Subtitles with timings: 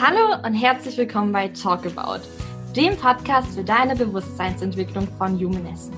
[0.00, 2.20] Hallo und herzlich willkommen bei Talk About,
[2.76, 5.96] dem Podcast für deine Bewusstseinsentwicklung von Human Essence.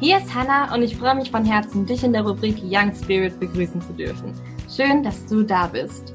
[0.00, 3.38] Hier ist Hannah und ich freue mich von Herzen, dich in der Rubrik Young Spirit
[3.38, 4.34] begrüßen zu dürfen.
[4.68, 6.12] Schön, dass du da bist.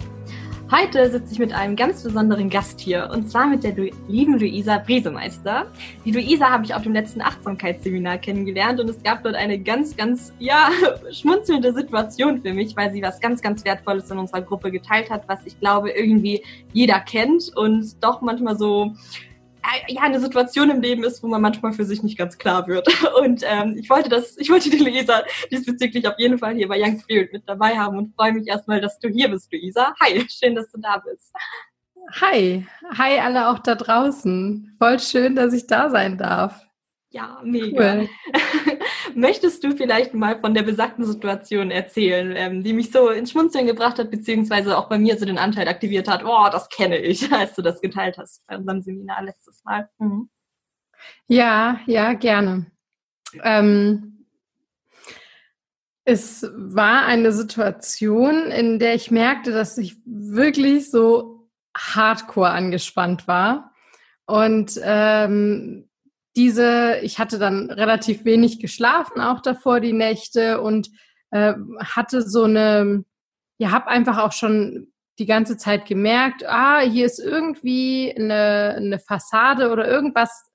[0.71, 3.75] Heute sitze ich mit einem ganz besonderen Gast hier und zwar mit der
[4.07, 5.67] lieben Luisa Briesemeister.
[6.03, 9.95] Die Luisa habe ich auf dem letzten Achtsamkeitsseminar kennengelernt und es gab dort eine ganz,
[9.95, 10.71] ganz, ja,
[11.11, 15.29] schmunzelnde Situation für mich, weil sie was ganz, ganz Wertvolles in unserer Gruppe geteilt hat,
[15.29, 16.43] was ich glaube irgendwie
[16.73, 18.95] jeder kennt und doch manchmal so
[19.87, 22.87] ja eine Situation im Leben ist, wo man manchmal für sich nicht ganz klar wird.
[23.19, 26.79] Und ähm, ich wollte das, ich wollte die Luisa diesbezüglich auf jeden Fall hier bei
[26.79, 29.93] Young Spirit mit dabei haben und freue mich erstmal, dass du hier bist, Luisa.
[30.01, 31.33] Hi, schön, dass du da bist.
[32.21, 34.75] Hi, hi alle auch da draußen.
[34.77, 36.65] Voll schön, dass ich da sein darf.
[37.09, 37.95] Ja, mega.
[37.95, 38.09] Cool.
[39.13, 43.67] Möchtest du vielleicht mal von der besagten Situation erzählen, ähm, die mich so ins Schmunzeln
[43.67, 47.31] gebracht hat, beziehungsweise auch bei mir so den Anteil aktiviert hat, oh, das kenne ich,
[47.33, 49.89] als du das geteilt hast bei unserem Seminar letztes Mal.
[49.99, 50.29] Mhm.
[51.27, 52.65] Ja, ja, gerne.
[53.43, 54.25] Ähm,
[56.03, 63.73] es war eine Situation, in der ich merkte, dass ich wirklich so hardcore angespannt war.
[64.27, 65.89] Und ähm,
[66.35, 70.89] diese, ich hatte dann relativ wenig geschlafen auch davor die Nächte und
[71.31, 73.05] äh, hatte so eine,
[73.57, 78.99] ja, habe einfach auch schon die ganze Zeit gemerkt, ah, hier ist irgendwie eine, eine
[78.99, 80.51] Fassade oder irgendwas,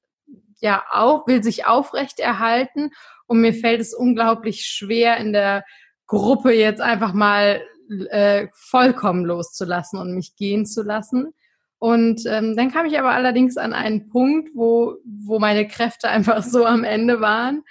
[0.61, 2.91] ja, auch, will sich aufrechterhalten
[3.27, 5.65] und mir fällt es unglaublich schwer in der
[6.07, 7.63] Gruppe jetzt einfach mal
[8.11, 11.33] äh, vollkommen loszulassen und mich gehen zu lassen.
[11.81, 16.43] Und ähm, dann kam ich aber allerdings an einen Punkt, wo, wo meine Kräfte einfach
[16.43, 17.63] so am Ende waren,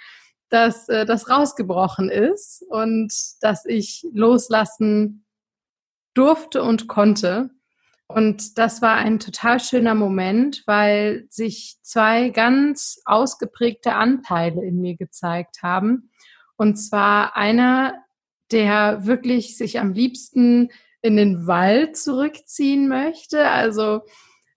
[0.48, 5.24] dass äh, das rausgebrochen ist und dass ich loslassen
[6.12, 7.50] durfte und konnte.
[8.08, 14.96] Und das war ein total schöner Moment, weil sich zwei ganz ausgeprägte Anteile in mir
[14.96, 16.10] gezeigt haben.
[16.56, 17.94] Und zwar einer,
[18.50, 20.70] der wirklich sich am liebsten
[21.02, 24.02] in den Wald zurückziehen möchte, also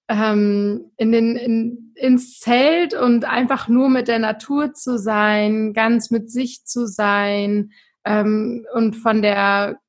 [0.10, 6.12] ähm, in den, in, ins Zelt und einfach nur mit der Natur zu sein, ganz
[6.12, 7.72] mit sich zu sein
[8.04, 9.80] ähm, und von der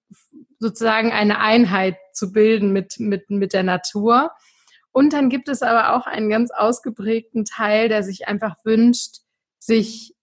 [0.59, 4.31] sozusagen eine Einheit zu bilden mit, mit, mit der Natur.
[4.93, 9.19] Und dann gibt es aber auch einen ganz ausgeprägten Teil, der sich einfach wünscht,
[9.59, 10.15] sich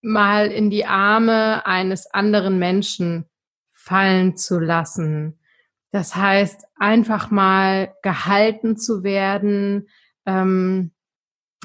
[0.00, 3.26] mal in die Arme eines anderen Menschen
[3.72, 5.38] fallen zu lassen.
[5.92, 9.88] Das heißt, einfach mal gehalten zu werden,
[10.26, 10.92] ähm,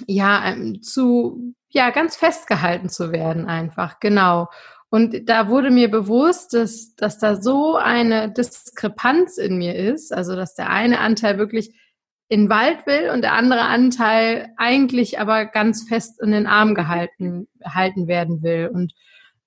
[0.07, 4.49] ja, ähm, zu, ja, ganz festgehalten zu werden einfach, genau.
[4.89, 10.35] Und da wurde mir bewusst, dass, dass da so eine Diskrepanz in mir ist, also
[10.35, 11.73] dass der eine Anteil wirklich
[12.27, 16.75] in den Wald will und der andere Anteil eigentlich aber ganz fest in den Arm
[16.75, 18.69] gehalten, gehalten werden will.
[18.73, 18.93] Und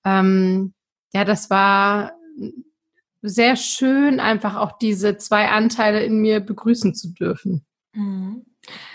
[0.04, 0.74] ähm,
[1.12, 2.12] ja, das war
[3.26, 7.64] sehr schön, einfach auch diese zwei Anteile in mir begrüßen zu dürfen.
[7.94, 8.44] Mhm.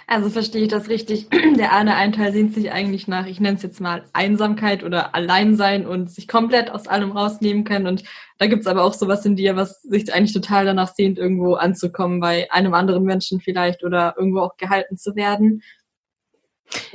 [0.07, 1.29] Also verstehe ich das richtig.
[1.57, 5.85] Der eine Anteil sehnt sich eigentlich nach, ich nenne es jetzt mal Einsamkeit oder Alleinsein
[5.85, 7.87] und sich komplett aus allem rausnehmen können.
[7.87, 8.03] Und
[8.37, 11.55] da gibt es aber auch sowas in dir, was sich eigentlich total danach sehnt, irgendwo
[11.55, 15.61] anzukommen, bei einem anderen Menschen vielleicht oder irgendwo auch gehalten zu werden.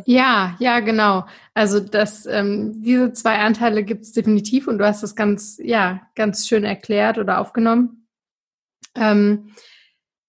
[0.04, 1.26] Ja, ja, genau.
[1.54, 6.02] Also das, ähm, diese zwei Anteile gibt es definitiv und du hast das ganz, ja,
[6.14, 8.06] ganz schön erklärt oder aufgenommen.
[8.94, 9.52] Ähm,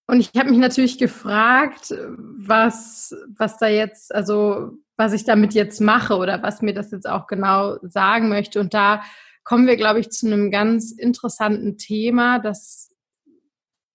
[0.08, 5.82] und ich habe mich natürlich gefragt, was, was da jetzt, also was ich damit jetzt
[5.82, 8.60] mache oder was mir das jetzt auch genau sagen möchte.
[8.60, 9.04] Und da
[9.44, 12.94] kommen wir, glaube ich, zu einem ganz interessanten Thema, das,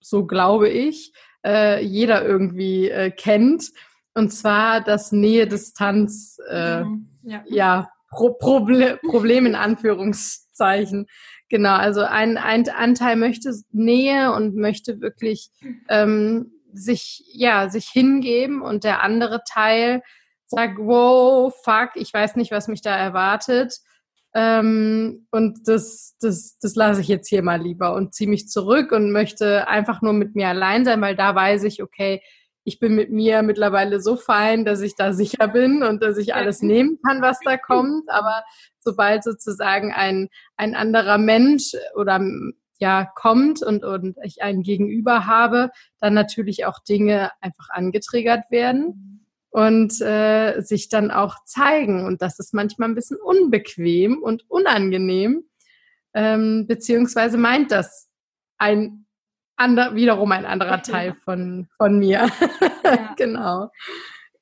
[0.01, 1.13] so glaube ich,
[1.45, 3.71] äh, jeder irgendwie äh, kennt
[4.15, 7.09] und zwar das Nähe-Distanz, äh, mhm.
[7.23, 11.07] ja, ja Pro Proble Problem in Anführungszeichen.
[11.49, 15.51] Genau, also ein, ein Anteil möchte Nähe und möchte wirklich
[15.89, 20.03] ähm, sich, ja, sich hingeben und der andere Teil
[20.47, 23.79] sagt, wow, fuck, ich weiß nicht, was mich da erwartet.
[24.33, 28.93] Ähm, und das, das, das lasse ich jetzt hier mal lieber und ziehe mich zurück
[28.93, 32.23] und möchte einfach nur mit mir allein sein, weil da weiß ich, okay,
[32.65, 36.35] ich bin mit mir mittlerweile so fein, dass ich da sicher bin und dass ich
[36.35, 38.09] alles nehmen kann, was da kommt.
[38.09, 38.45] Aber
[38.79, 42.21] sobald sozusagen ein, ein anderer Mensch oder
[42.79, 45.71] ja kommt und, und ich einen Gegenüber habe,
[46.01, 52.05] dann natürlich auch Dinge einfach angetriggert werden und äh, sich dann auch zeigen.
[52.05, 55.45] Und das ist manchmal ein bisschen unbequem und unangenehm,
[56.15, 58.09] ähm, beziehungsweise meint das
[58.59, 59.00] ein
[59.61, 62.29] ander, wiederum ein anderer Teil von, von mir.
[62.85, 63.15] Ja.
[63.17, 63.71] genau.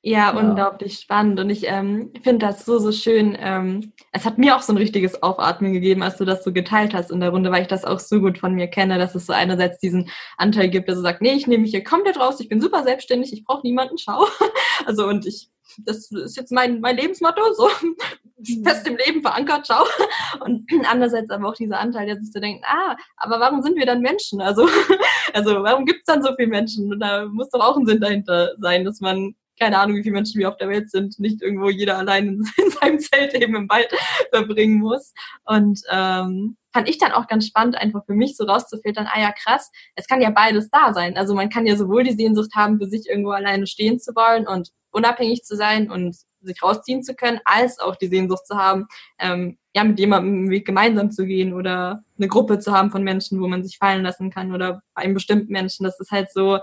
[0.09, 0.49] Ja, genau.
[0.49, 1.39] unglaublich spannend.
[1.39, 3.37] Und ich ähm, finde das so, so schön.
[3.39, 6.95] Ähm, es hat mir auch so ein richtiges Aufatmen gegeben, als du das so geteilt
[6.95, 9.27] hast in der Runde, weil ich das auch so gut von mir kenne, dass es
[9.27, 10.09] so einerseits diesen
[10.39, 12.85] Anteil gibt, der so sagt, nee, ich nehme mich hier komplett raus, ich bin super
[12.85, 14.27] selbstständig, ich brauche niemanden, schau.
[14.87, 15.51] Also und ich,
[15.85, 18.65] das ist jetzt mein, mein Lebensmotto, so mhm.
[18.65, 19.85] fest im Leben verankert, schau.
[20.45, 23.85] Und andererseits aber auch dieser Anteil, der sich so denkt, ah, aber warum sind wir
[23.85, 24.41] dann Menschen?
[24.41, 24.69] Also,
[25.35, 26.93] also warum gibt es dann so viele Menschen?
[26.93, 30.15] Und da muss doch auch ein Sinn dahinter sein, dass man keine Ahnung, wie viele
[30.15, 33.55] Menschen wir auf der Welt sind, nicht irgendwo jeder allein in, in seinem Zelt eben
[33.55, 33.89] im Wald
[34.31, 35.13] verbringen muss.
[35.45, 39.33] Und ähm, fand ich dann auch ganz spannend, einfach für mich so rauszufiltern, ah ja,
[39.33, 41.17] krass, es kann ja beides da sein.
[41.17, 44.47] Also man kann ja sowohl die Sehnsucht haben, für sich irgendwo alleine stehen zu wollen
[44.47, 48.87] und unabhängig zu sein und sich rausziehen zu können, als auch die Sehnsucht zu haben,
[49.19, 53.03] ähm, ja, mit jemandem einen Weg gemeinsam zu gehen oder eine Gruppe zu haben von
[53.03, 55.85] Menschen, wo man sich fallen lassen kann oder bei einem bestimmten Menschen.
[55.85, 56.59] Das ist halt so,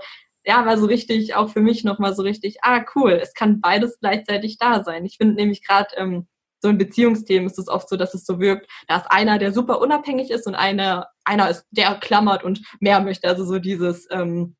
[0.46, 3.98] ja, war so richtig, auch für mich nochmal so richtig, ah, cool, es kann beides
[3.98, 5.04] gleichzeitig da sein.
[5.04, 6.28] Ich finde nämlich gerade ähm,
[6.60, 9.52] so in Beziehungsthemen ist es oft so, dass es so wirkt, da ist einer, der
[9.52, 13.28] super unabhängig ist und einer, einer ist, der klammert und mehr möchte.
[13.28, 14.56] Also so dieses, ähm,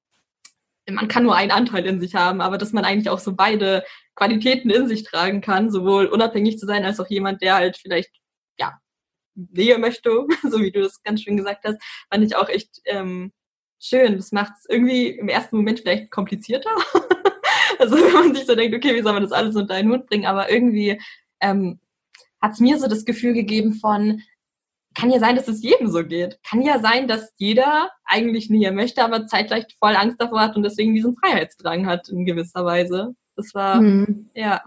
[0.90, 3.84] man kann nur einen Anteil in sich haben, aber dass man eigentlich auch so beide
[4.16, 8.10] Qualitäten in sich tragen kann, sowohl unabhängig zu sein, als auch jemand, der halt vielleicht,
[8.58, 8.78] ja,
[9.34, 11.78] Nähe möchte, so wie du das ganz schön gesagt hast,
[12.10, 13.32] fand ich auch echt ähm,
[13.80, 14.16] schön.
[14.16, 16.70] Das macht es irgendwie im ersten Moment vielleicht komplizierter.
[17.78, 20.06] also wenn man sich so denkt, okay, wie soll man das alles unter einen Hut
[20.06, 20.26] bringen?
[20.26, 21.00] Aber irgendwie
[21.40, 21.80] ähm,
[22.40, 24.22] hat es mir so das Gefühl gegeben von,
[24.94, 26.38] kann ja sein, dass es jedem so geht.
[26.42, 30.62] Kann ja sein, dass jeder eigentlich näher möchte, aber zeitgleich voll Angst davor hat und
[30.62, 33.14] deswegen diesen Freiheitsdrang hat in gewisser Weise.
[33.36, 34.30] Das war, mhm.
[34.34, 34.62] ja.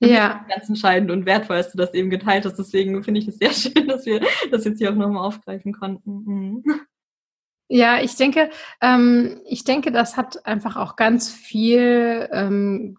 [0.00, 0.44] Ja.
[0.48, 2.56] Ganz entscheidend und wertvoll, dass du das eben geteilt hast.
[2.56, 4.20] Deswegen finde ich es sehr schön, dass wir
[4.50, 6.24] das jetzt hier auch nochmal aufgreifen konnten.
[6.24, 6.64] Mhm.
[7.74, 8.50] Ja, ich denke,
[8.82, 12.98] ähm, ich denke, das hat einfach auch ganz viel ähm,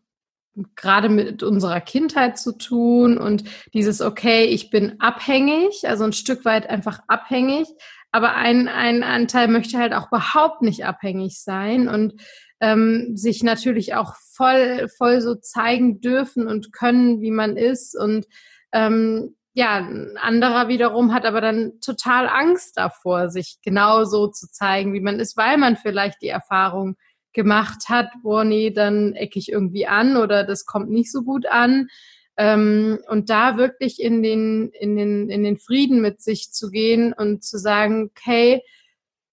[0.75, 3.43] gerade mit unserer Kindheit zu tun und
[3.75, 7.67] dieses, okay, ich bin abhängig, also ein Stück weit einfach abhängig,
[8.11, 12.19] aber ein, ein Anteil möchte halt auch überhaupt nicht abhängig sein und
[12.59, 18.25] ähm, sich natürlich auch voll, voll so zeigen dürfen und können, wie man ist und
[18.71, 24.51] ähm, ja, ein anderer wiederum hat aber dann total Angst davor, sich genau so zu
[24.51, 26.97] zeigen, wie man ist, weil man vielleicht die Erfahrung
[27.33, 31.45] gemacht hat, boah, nee, dann ecke ich irgendwie an oder das kommt nicht so gut
[31.45, 31.87] an.
[32.35, 37.13] Ähm, und da wirklich in den, in, den, in den Frieden mit sich zu gehen
[37.13, 38.63] und zu sagen, okay,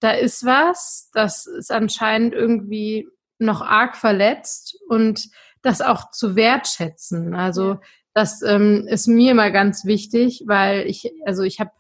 [0.01, 3.09] da ist was, das ist anscheinend irgendwie
[3.39, 5.29] noch arg verletzt und
[5.63, 7.35] das auch zu wertschätzen.
[7.35, 7.79] Also
[8.15, 11.71] das ähm, ist mir immer ganz wichtig, weil ich, also ich habe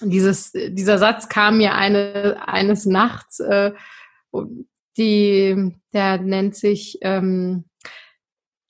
[0.00, 3.72] dieses, dieser Satz kam mir eine, eines Nachts, äh,
[4.96, 7.64] die, der nennt sich, ähm,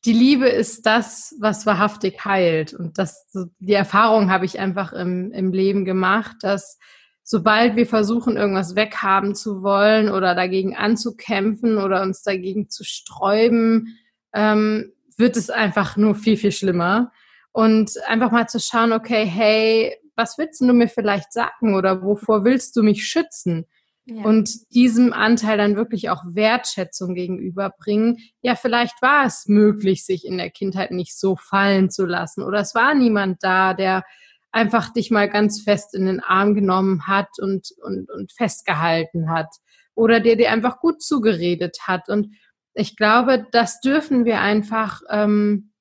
[0.04, 2.72] die Liebe ist das, was wahrhaftig heilt.
[2.74, 3.26] Und das,
[3.58, 6.78] die Erfahrung habe ich einfach im, im Leben gemacht, dass
[7.24, 13.98] sobald wir versuchen, irgendwas weghaben zu wollen oder dagegen anzukämpfen oder uns dagegen zu sträuben,
[14.32, 17.12] ähm, wird es einfach nur viel, viel schlimmer.
[17.52, 22.44] Und einfach mal zu schauen, okay, hey, was willst du mir vielleicht sagen oder wovor
[22.44, 23.66] willst du mich schützen?
[24.08, 24.22] Ja.
[24.22, 28.18] Und diesem Anteil dann wirklich auch Wertschätzung gegenüberbringen.
[28.40, 32.42] Ja, vielleicht war es möglich, sich in der Kindheit nicht so fallen zu lassen.
[32.42, 34.04] Oder es war niemand da, der
[34.52, 39.48] einfach dich mal ganz fest in den Arm genommen hat und, und, und festgehalten hat.
[39.94, 42.08] Oder der dir einfach gut zugeredet hat.
[42.08, 42.28] Und
[42.76, 45.72] ich glaube, das dürfen wir einfach ähm,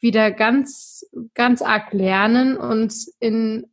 [0.00, 3.66] wieder ganz, ganz arg lernen, uns in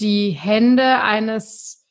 [0.00, 1.86] die Hände eines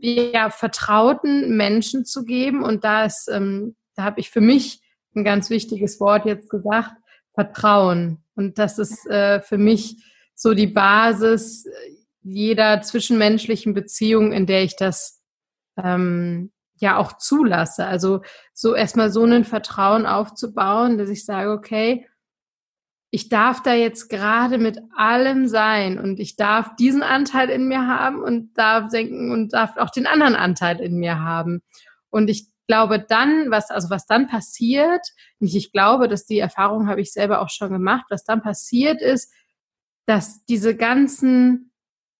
[0.00, 2.62] ja, vertrauten Menschen zu geben.
[2.62, 4.80] Und da ist, ähm, da habe ich für mich
[5.16, 6.92] ein ganz wichtiges Wort jetzt gesagt,
[7.34, 8.22] Vertrauen.
[8.36, 9.96] Und das ist äh, für mich
[10.34, 11.66] so die Basis
[12.22, 15.22] jeder zwischenmenschlichen Beziehung, in der ich das
[15.82, 17.86] ähm, ja auch zulasse.
[17.86, 18.22] Also
[18.52, 22.06] so erstmal so ein Vertrauen aufzubauen, dass ich sage, okay,
[23.10, 27.86] ich darf da jetzt gerade mit allem sein und ich darf diesen Anteil in mir
[27.86, 31.62] haben und darf denken und darf auch den anderen Anteil in mir haben.
[32.08, 35.04] Und ich glaube dann, was, also was dann passiert,
[35.40, 39.02] nicht ich glaube, dass die Erfahrung habe ich selber auch schon gemacht, was dann passiert
[39.02, 39.32] ist,
[40.06, 41.72] dass diese ganzen,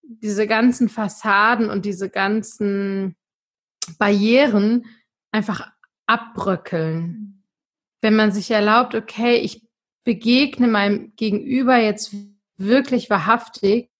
[0.02, 3.16] diese ganzen Fassaden und diese ganzen
[3.99, 4.87] Barrieren
[5.32, 5.70] einfach
[6.06, 7.44] abbröckeln.
[8.00, 9.66] Wenn man sich erlaubt, okay, ich
[10.04, 12.14] begegne meinem Gegenüber jetzt
[12.56, 13.90] wirklich wahrhaftig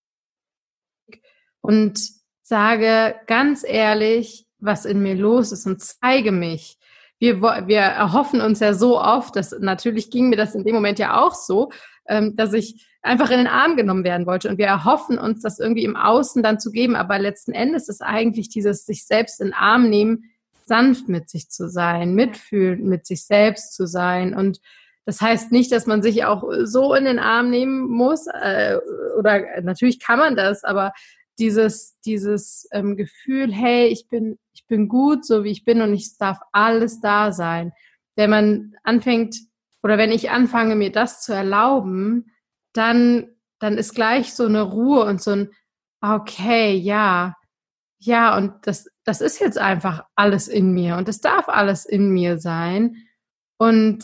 [1.61, 2.01] und
[2.43, 6.79] sage ganz ehrlich, was in mir los ist und zeige mich.
[7.19, 10.99] Wir, wir erhoffen uns ja so oft, dass natürlich ging mir das in dem Moment
[10.99, 11.71] ja auch so,
[12.09, 14.49] ähm, dass ich einfach in den Arm genommen werden wollte.
[14.49, 16.97] Und wir erhoffen uns, das irgendwie im Außen dann zu geben.
[16.97, 20.31] Aber letzten Endes ist eigentlich dieses sich selbst in den Arm nehmen,
[20.67, 24.35] sanft mit sich zu sein, mitfühlend mit sich selbst zu sein.
[24.35, 24.61] Und
[25.07, 28.27] das heißt nicht, dass man sich auch so in den Arm nehmen muss.
[28.27, 28.79] Äh,
[29.19, 30.93] oder natürlich kann man das, aber
[31.39, 35.95] dieses, dieses ähm, Gefühl, hey, ich bin, ich bin gut, so wie ich bin und
[35.95, 37.73] ich darf alles da sein.
[38.15, 39.37] Wenn man anfängt,
[39.83, 42.31] oder wenn ich anfange, mir das zu erlauben,
[42.73, 45.51] dann, dann ist gleich so eine Ruhe und so ein,
[46.01, 47.35] okay, ja,
[47.99, 52.11] ja, und das, das ist jetzt einfach alles in mir und es darf alles in
[52.11, 52.97] mir sein.
[53.59, 54.03] Und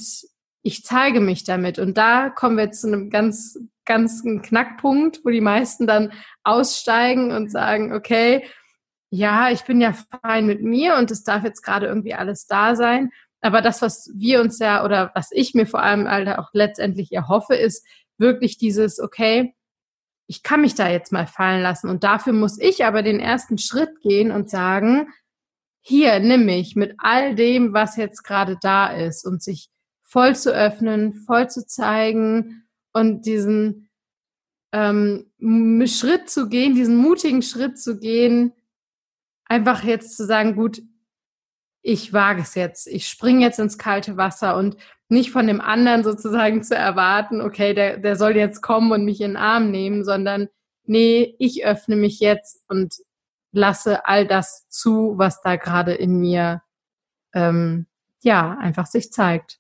[0.62, 1.78] ich zeige mich damit.
[1.78, 6.12] Und da kommen wir zu einem ganz, ganz Knackpunkt, wo die meisten dann
[6.44, 8.44] aussteigen und sagen, okay,
[9.11, 12.75] ja, ich bin ja fein mit mir und es darf jetzt gerade irgendwie alles da
[12.75, 13.11] sein.
[13.40, 17.12] Aber das, was wir uns ja oder was ich mir vor allem halt auch letztendlich
[17.12, 17.87] erhoffe, ist,
[18.18, 19.54] wirklich dieses, okay,
[20.26, 21.88] ich kann mich da jetzt mal fallen lassen.
[21.88, 25.08] Und dafür muss ich aber den ersten Schritt gehen und sagen,
[25.80, 29.70] hier, nimm mich mit all dem, was jetzt gerade da ist und sich
[30.02, 33.88] voll zu öffnen, voll zu zeigen und diesen
[34.73, 35.30] ähm,
[35.87, 38.52] Schritt zu gehen, diesen mutigen Schritt zu gehen,
[39.44, 40.82] einfach jetzt zu sagen, gut,
[41.82, 44.76] ich wage es jetzt, ich springe jetzt ins kalte Wasser und
[45.08, 49.20] nicht von dem anderen sozusagen zu erwarten, okay, der, der soll jetzt kommen und mich
[49.20, 50.48] in den Arm nehmen, sondern
[50.84, 52.94] nee, ich öffne mich jetzt und
[53.52, 56.62] lasse all das zu, was da gerade in mir
[57.34, 57.86] ähm,
[58.20, 59.58] ja einfach sich zeigt.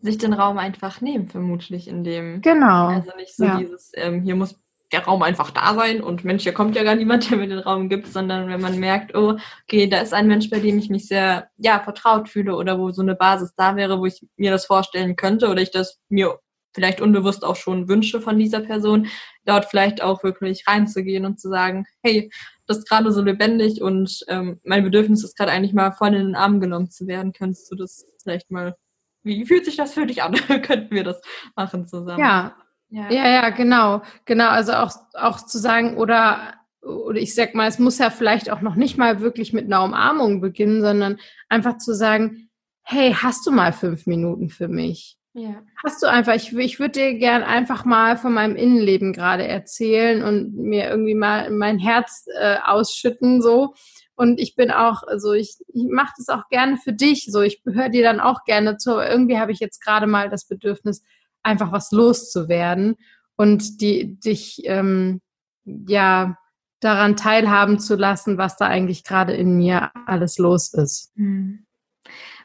[0.00, 2.42] Sich den Raum einfach nehmen, vermutlich in dem.
[2.42, 2.88] Genau.
[2.88, 3.58] Also nicht so ja.
[3.58, 4.60] dieses, ähm, hier muss
[4.94, 7.58] der Raum einfach da sein und Mensch, hier kommt ja gar niemand, der mir den
[7.58, 10.88] Raum gibt, sondern wenn man merkt, oh, okay, da ist ein Mensch, bei dem ich
[10.88, 14.52] mich sehr, ja, vertraut fühle oder wo so eine Basis da wäre, wo ich mir
[14.52, 16.38] das vorstellen könnte oder ich das mir
[16.72, 19.08] vielleicht unbewusst auch schon wünsche von dieser Person,
[19.44, 22.30] dort vielleicht auch wirklich reinzugehen und zu sagen, hey,
[22.66, 26.26] das ist gerade so lebendig und ähm, mein Bedürfnis ist gerade eigentlich mal voll in
[26.26, 27.32] den Arm genommen zu werden.
[27.32, 28.76] Könntest du das vielleicht mal,
[29.24, 30.34] wie fühlt sich das für dich an?
[30.62, 31.20] Könnten wir das
[31.56, 32.20] machen zusammen?
[32.20, 32.56] Ja,
[32.94, 34.02] ja, ja, ja genau.
[34.24, 38.50] Genau, also auch, auch zu sagen, oder, oder ich sag mal, es muss ja vielleicht
[38.50, 42.50] auch noch nicht mal wirklich mit einer Umarmung beginnen, sondern einfach zu sagen,
[42.82, 45.18] hey, hast du mal fünf Minuten für mich?
[45.32, 45.62] Ja.
[45.84, 50.22] Hast du einfach, ich, ich würde dir gern einfach mal von meinem Innenleben gerade erzählen
[50.22, 53.74] und mir irgendwie mal mein Herz äh, ausschütten, so.
[54.14, 57.42] Und ich bin auch, also ich, ich mache das auch gerne für dich, so.
[57.42, 60.46] Ich höre dir dann auch gerne zu, aber irgendwie habe ich jetzt gerade mal das
[60.46, 61.02] Bedürfnis,
[61.44, 62.96] einfach was loszuwerden
[63.36, 65.20] und die, dich ähm,
[65.64, 66.36] ja
[66.80, 71.12] daran teilhaben zu lassen, was da eigentlich gerade in mir alles los ist.
[71.16, 71.64] Hm.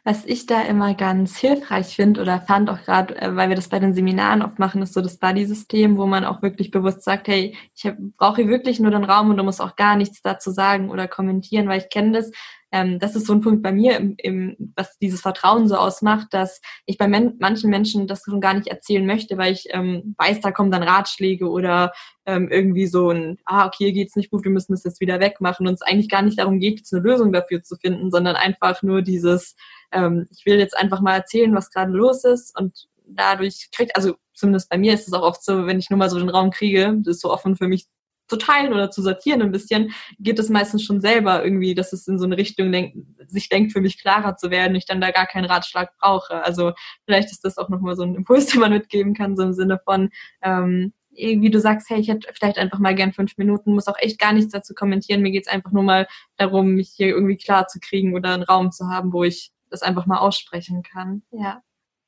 [0.05, 3.67] Was ich da immer ganz hilfreich finde oder fand auch gerade, äh, weil wir das
[3.67, 7.27] bei den Seminaren oft machen, ist so das Buddy-System, wo man auch wirklich bewusst sagt,
[7.27, 10.51] hey, ich brauche hier wirklich nur den Raum und du musst auch gar nichts dazu
[10.51, 12.31] sagen oder kommentieren, weil ich kenne das,
[12.71, 16.27] ähm, das ist so ein Punkt bei mir, im, im, was dieses Vertrauen so ausmacht,
[16.31, 20.15] dass ich bei men manchen Menschen das schon gar nicht erzählen möchte, weil ich ähm,
[20.17, 21.91] weiß, da kommen dann Ratschläge oder
[22.25, 25.19] ähm, irgendwie so ein, ah, okay, hier geht's nicht gut, wir müssen das jetzt wieder
[25.19, 25.67] wegmachen.
[25.67, 28.83] Und es eigentlich gar nicht darum geht, jetzt eine Lösung dafür zu finden, sondern einfach
[28.83, 29.55] nur dieses,
[29.91, 32.57] ähm, ich will jetzt einfach mal erzählen, was gerade los ist.
[32.57, 35.97] Und dadurch kriegt, also zumindest bei mir ist es auch oft so, wenn ich nur
[35.97, 37.87] mal so den Raum kriege, das ist so offen für mich
[38.29, 42.07] zu teilen oder zu sortieren ein bisschen, geht es meistens schon selber irgendwie, dass es
[42.07, 45.11] in so eine Richtung denkt, sich denkt, für mich klarer zu werden, ich dann da
[45.11, 46.43] gar keinen Ratschlag brauche.
[46.43, 46.73] Also
[47.05, 49.79] vielleicht ist das auch nochmal so ein Impuls, den man mitgeben kann, so im Sinne
[49.83, 50.09] von,
[50.41, 53.97] ähm, irgendwie du sagst, hey, ich hätte vielleicht einfach mal gern fünf Minuten, muss auch
[53.97, 55.21] echt gar nichts dazu kommentieren.
[55.21, 56.07] Mir geht's einfach nur mal
[56.37, 59.81] darum, mich hier irgendwie klar zu kriegen oder einen Raum zu haben, wo ich das
[59.81, 61.23] einfach mal aussprechen kann.
[61.31, 61.61] Ja,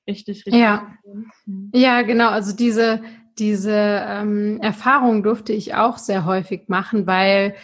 [0.08, 0.62] richtig, richtig.
[0.62, 0.96] Ja,
[1.74, 2.30] ja genau.
[2.30, 3.04] Also diese,
[3.42, 3.74] diese
[4.08, 7.56] ähm, Erfahrung durfte ich auch sehr häufig machen, weil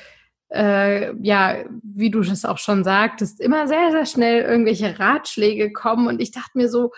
[0.50, 6.08] äh, ja, wie du das auch schon sagtest, immer sehr, sehr schnell irgendwelche Ratschläge kommen.
[6.08, 6.92] Und ich dachte mir so,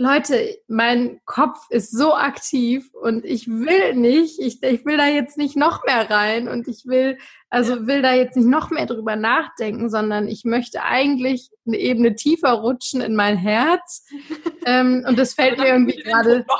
[0.00, 5.36] Leute, mein Kopf ist so aktiv und ich will nicht, ich, ich will da jetzt
[5.36, 7.18] nicht noch mehr rein und ich will,
[7.50, 12.14] also will da jetzt nicht noch mehr drüber nachdenken, sondern ich möchte eigentlich eine Ebene
[12.14, 14.06] tiefer rutschen in mein Herz.
[14.66, 16.46] ähm, und das fällt mir irgendwie gerade.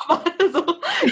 [0.52, 0.64] So.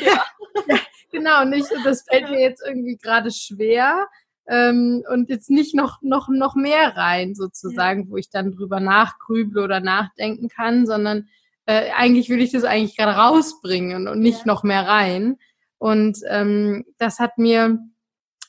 [0.05, 0.25] Ja.
[0.67, 0.79] ja,
[1.13, 4.09] genau, nicht, und das fällt mir jetzt irgendwie gerade schwer.
[4.49, 8.11] Ähm, und jetzt nicht noch, noch, noch mehr rein, sozusagen, ja.
[8.11, 11.29] wo ich dann drüber nachgrüble oder nachdenken kann, sondern
[11.67, 14.47] äh, eigentlich will ich das eigentlich gerade rausbringen und nicht ja.
[14.47, 15.37] noch mehr rein.
[15.79, 17.79] Und ähm, das hat mir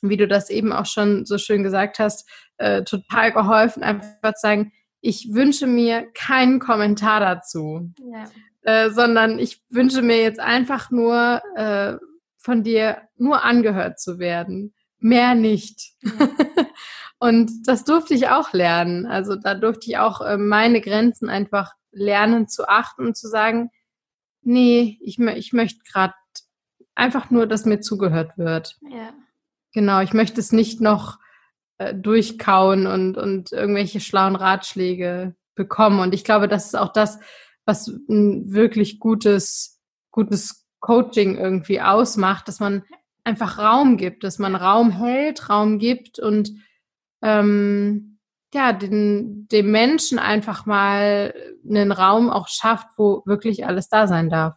[0.02, 4.42] wie du das eben auch schon so schön gesagt hast, äh, total geholfen, einfach zu
[4.42, 4.72] sagen,
[5.02, 8.26] ich wünsche mir keinen Kommentar dazu, ja.
[8.64, 11.98] äh, sondern ich wünsche mir jetzt einfach nur äh,
[12.38, 15.94] von dir nur angehört zu werden, mehr nicht.
[16.02, 16.12] Ja.
[17.20, 19.06] und das durfte ich auch lernen.
[19.06, 23.72] Also da durfte ich auch äh, meine Grenzen einfach lernen zu achten und zu sagen,
[24.42, 26.14] nee, ich, ich möchte gerade
[26.96, 28.78] einfach nur, dass mir zugehört wird.
[28.90, 29.14] Ja.
[29.74, 31.20] Genau, ich möchte es nicht noch
[31.78, 36.00] äh, durchkauen und, und irgendwelche schlauen Ratschläge bekommen.
[36.00, 37.20] Und ich glaube, das ist auch das,
[37.66, 42.84] was ein wirklich gutes, gutes Coaching irgendwie ausmacht, dass man
[43.24, 46.52] einfach Raum gibt, dass man Raum hält, Raum gibt und
[47.22, 48.17] ähm,
[48.58, 51.34] ja, den, dem Menschen einfach mal
[51.70, 54.56] einen Raum auch schafft, wo wirklich alles da sein darf.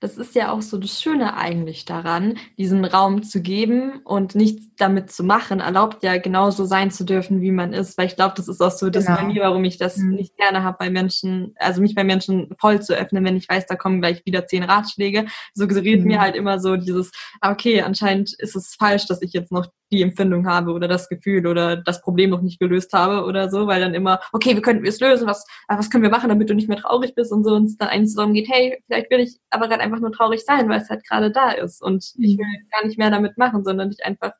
[0.00, 4.66] Das ist ja auch so das Schöne eigentlich daran, diesen Raum zu geben und nichts
[4.76, 7.98] damit zu machen, erlaubt ja genauso sein zu dürfen, wie man ist.
[7.98, 9.18] Weil ich glaube, das ist auch so das genau.
[9.18, 10.14] bei mir, warum ich das mhm.
[10.14, 13.66] nicht gerne habe bei Menschen, also mich bei Menschen voll zu öffnen, wenn ich weiß,
[13.66, 15.26] da kommen gleich wieder zehn Ratschläge.
[15.54, 16.06] Suggeriert mhm.
[16.06, 19.66] mir halt immer so dieses, ah, okay, anscheinend ist es falsch, dass ich jetzt noch
[19.90, 23.66] die Empfindung habe oder das Gefühl oder das Problem noch nicht gelöst habe oder so,
[23.66, 25.26] weil dann immer, okay, wie könnten wir es lösen?
[25.26, 27.76] Was, was können wir machen, damit du nicht mehr traurig bist und so und es
[27.76, 30.80] dann eigentlich darum geht, hey, vielleicht will ich aber gerade einfach nur traurig sein, weil
[30.80, 32.40] es halt gerade da ist und ich mhm.
[32.40, 34.32] will gar nicht mehr damit machen, sondern dich einfach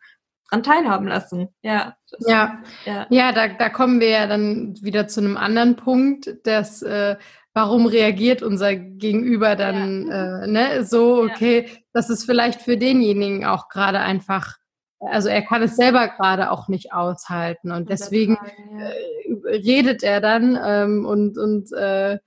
[0.50, 1.48] dran teilhaben lassen.
[1.62, 5.76] Ja, das, ja, ja, ja, da, da kommen wir ja dann wieder zu einem anderen
[5.76, 7.16] Punkt, dass äh,
[7.54, 10.42] warum reagiert unser Gegenüber dann ja.
[10.42, 11.72] äh, ne, so, okay, ja.
[11.92, 14.56] das ist vielleicht für denjenigen auch gerade einfach
[15.00, 20.58] also er kann es selber gerade auch nicht aushalten und deswegen äh, redet er dann
[20.62, 22.18] ähm, und und äh,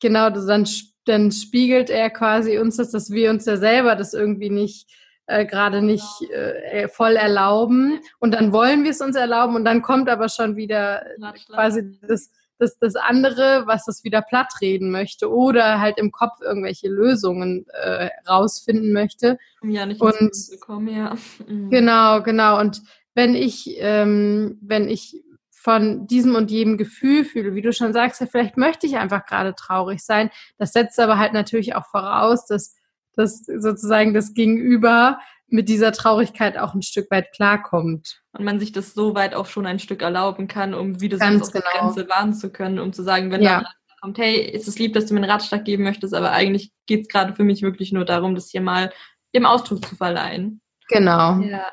[0.00, 0.66] genau dann
[1.06, 4.86] dann spiegelt er quasi uns das, dass wir uns ja selber das irgendwie nicht
[5.26, 8.00] äh, gerade nicht äh, voll erlauben.
[8.18, 11.04] Und dann wollen wir es uns erlauben und dann kommt aber schon wieder
[11.48, 16.88] quasi das das, das andere, was das wieder plattreden möchte oder halt im Kopf irgendwelche
[16.88, 19.38] Lösungen äh, rausfinden möchte.
[19.62, 21.16] Ja, nicht und bekommen, ja.
[21.46, 21.70] Mhm.
[21.70, 22.60] Genau, genau.
[22.60, 22.82] Und
[23.14, 28.20] wenn ich, ähm, wenn ich von diesem und jedem Gefühl fühle, wie du schon sagst,
[28.20, 30.30] ja, vielleicht möchte ich einfach gerade traurig sein.
[30.58, 32.76] Das setzt aber halt natürlich auch voraus, dass,
[33.14, 35.18] dass sozusagen das Gegenüber
[35.52, 38.22] mit dieser Traurigkeit auch ein Stück weit klarkommt.
[38.32, 41.16] Und man sich das so weit auch schon ein Stück erlauben kann, um wie du
[41.16, 41.64] sagst, auch genau.
[41.72, 43.64] die Grenze wahren zu können, um zu sagen, wenn ja.
[44.00, 47.02] kommt, hey, ist es lieb, dass du mir einen Ratschlag geben möchtest, aber eigentlich geht
[47.02, 48.92] es gerade für mich wirklich nur darum, das hier mal
[49.34, 50.60] dem Ausdruck zu verleihen.
[50.88, 51.38] Genau.
[51.40, 51.66] Ja.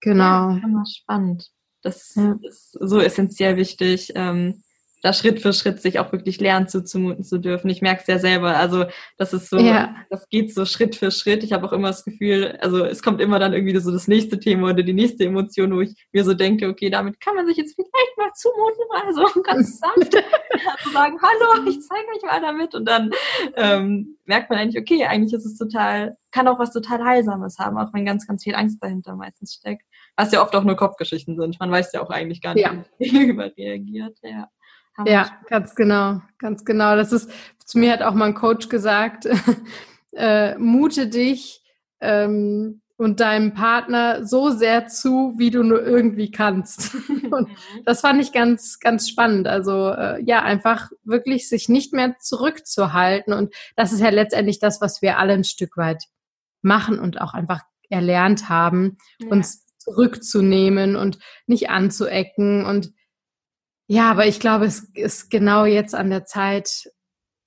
[0.00, 0.50] Genau.
[0.50, 1.50] Ja, spannend.
[1.82, 2.36] Das ja.
[2.42, 4.12] ist so essentiell wichtig.
[4.14, 4.62] Ähm,
[5.04, 7.68] da Schritt für Schritt sich auch wirklich lernen zuzumuten zu dürfen.
[7.68, 8.56] Ich merke es ja selber.
[8.56, 8.86] Also
[9.18, 9.94] das ist so, ja.
[10.08, 11.44] das geht so Schritt für Schritt.
[11.44, 14.40] Ich habe auch immer das Gefühl, also es kommt immer dann irgendwie so das nächste
[14.40, 17.58] Thema oder die nächste Emotion, wo ich mir so denke, okay, damit kann man sich
[17.58, 20.16] jetzt vielleicht mal zumuten, mal so ganz sanft
[20.78, 22.74] also sagen, hallo, ich zeige mich mal damit.
[22.74, 23.10] Und dann
[23.56, 27.76] ähm, merkt man eigentlich, okay, eigentlich ist es total, kann auch was total Heilsames haben,
[27.76, 29.82] auch wenn ganz, ganz viel Angst dahinter meistens steckt.
[30.16, 31.60] Was ja oft auch nur Kopfgeschichten sind.
[31.60, 32.84] Man weiß ja auch eigentlich gar nicht, ja.
[32.98, 34.16] wie man überreagiert.
[34.22, 34.48] Ja.
[35.04, 36.96] Ja, ganz genau, ganz genau.
[36.96, 37.30] Das ist,
[37.64, 39.26] zu mir hat auch mein Coach gesagt,
[40.12, 41.62] äh, mute dich
[42.00, 46.94] ähm, und deinem Partner so sehr zu, wie du nur irgendwie kannst.
[47.30, 47.56] und mhm.
[47.84, 49.48] das fand ich ganz, ganz spannend.
[49.48, 53.32] Also äh, ja, einfach wirklich sich nicht mehr zurückzuhalten.
[53.32, 56.04] Und das ist ja letztendlich das, was wir alle ein Stück weit
[56.62, 59.28] machen und auch einfach erlernt haben, ja.
[59.28, 62.92] uns zurückzunehmen und nicht anzuecken und
[63.86, 66.90] ja, aber ich glaube, es ist genau jetzt an der Zeit,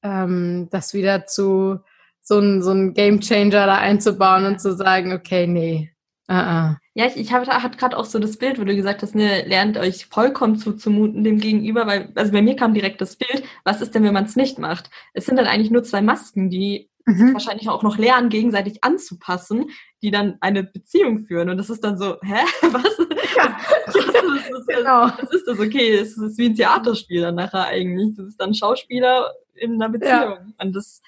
[0.04, 1.80] ähm, das wieder zu
[2.22, 5.92] so ein, so ein Game Changer da einzubauen und zu sagen, okay, nee.
[6.30, 6.76] Uh -uh.
[6.94, 9.46] Ja, ich, ich habe hat gerade auch so das Bild, wo du gesagt hast, ne,
[9.48, 13.82] lernt euch vollkommen zuzumuten dem Gegenüber, weil, also bei mir kam direkt das Bild, was
[13.82, 14.90] ist denn, wenn man es nicht macht?
[15.14, 17.34] Es sind dann eigentlich nur zwei Masken, die mhm.
[17.34, 19.72] wahrscheinlich auch noch lernen, gegenseitig anzupassen,
[20.04, 21.50] die dann eine Beziehung führen.
[21.50, 22.44] Und das ist dann so, hä?
[22.62, 22.98] Was?
[23.36, 23.58] Ja.
[23.88, 25.12] Was, ist, das, genau.
[25.18, 25.60] was ist das?
[25.60, 28.16] Okay, es ist wie ein Theaterspiel dann nachher eigentlich.
[28.16, 30.12] Das ist dann Schauspieler in einer Beziehung.
[30.12, 30.46] Ja.
[30.60, 31.02] Und das,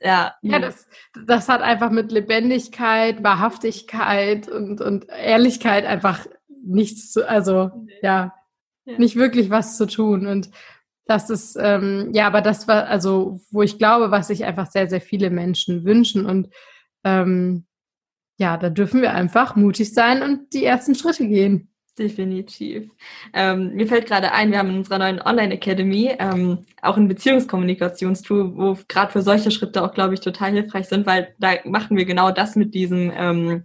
[0.00, 0.34] ja.
[0.42, 0.88] Ja, das,
[1.26, 6.26] das hat einfach mit Lebendigkeit, Wahrhaftigkeit und, und Ehrlichkeit einfach
[6.64, 7.70] nichts zu, also
[8.02, 8.34] ja,
[8.84, 10.26] ja, nicht wirklich was zu tun.
[10.26, 10.50] Und
[11.06, 14.88] das ist, ähm, ja, aber das war, also, wo ich glaube, was sich einfach sehr,
[14.88, 16.26] sehr viele Menschen wünschen.
[16.26, 16.48] Und
[17.04, 17.66] ähm,
[18.38, 21.72] ja, da dürfen wir einfach mutig sein und die ersten Schritte gehen.
[21.98, 22.90] Definitiv.
[23.34, 27.06] Ähm, mir fällt gerade ein, wir haben in unserer neuen Online Academy ähm, auch ein
[27.06, 31.98] Beziehungskommunikationstool, wo gerade für solche Schritte auch, glaube ich, total hilfreich sind, weil da machen
[31.98, 33.62] wir genau das mit diesem ähm,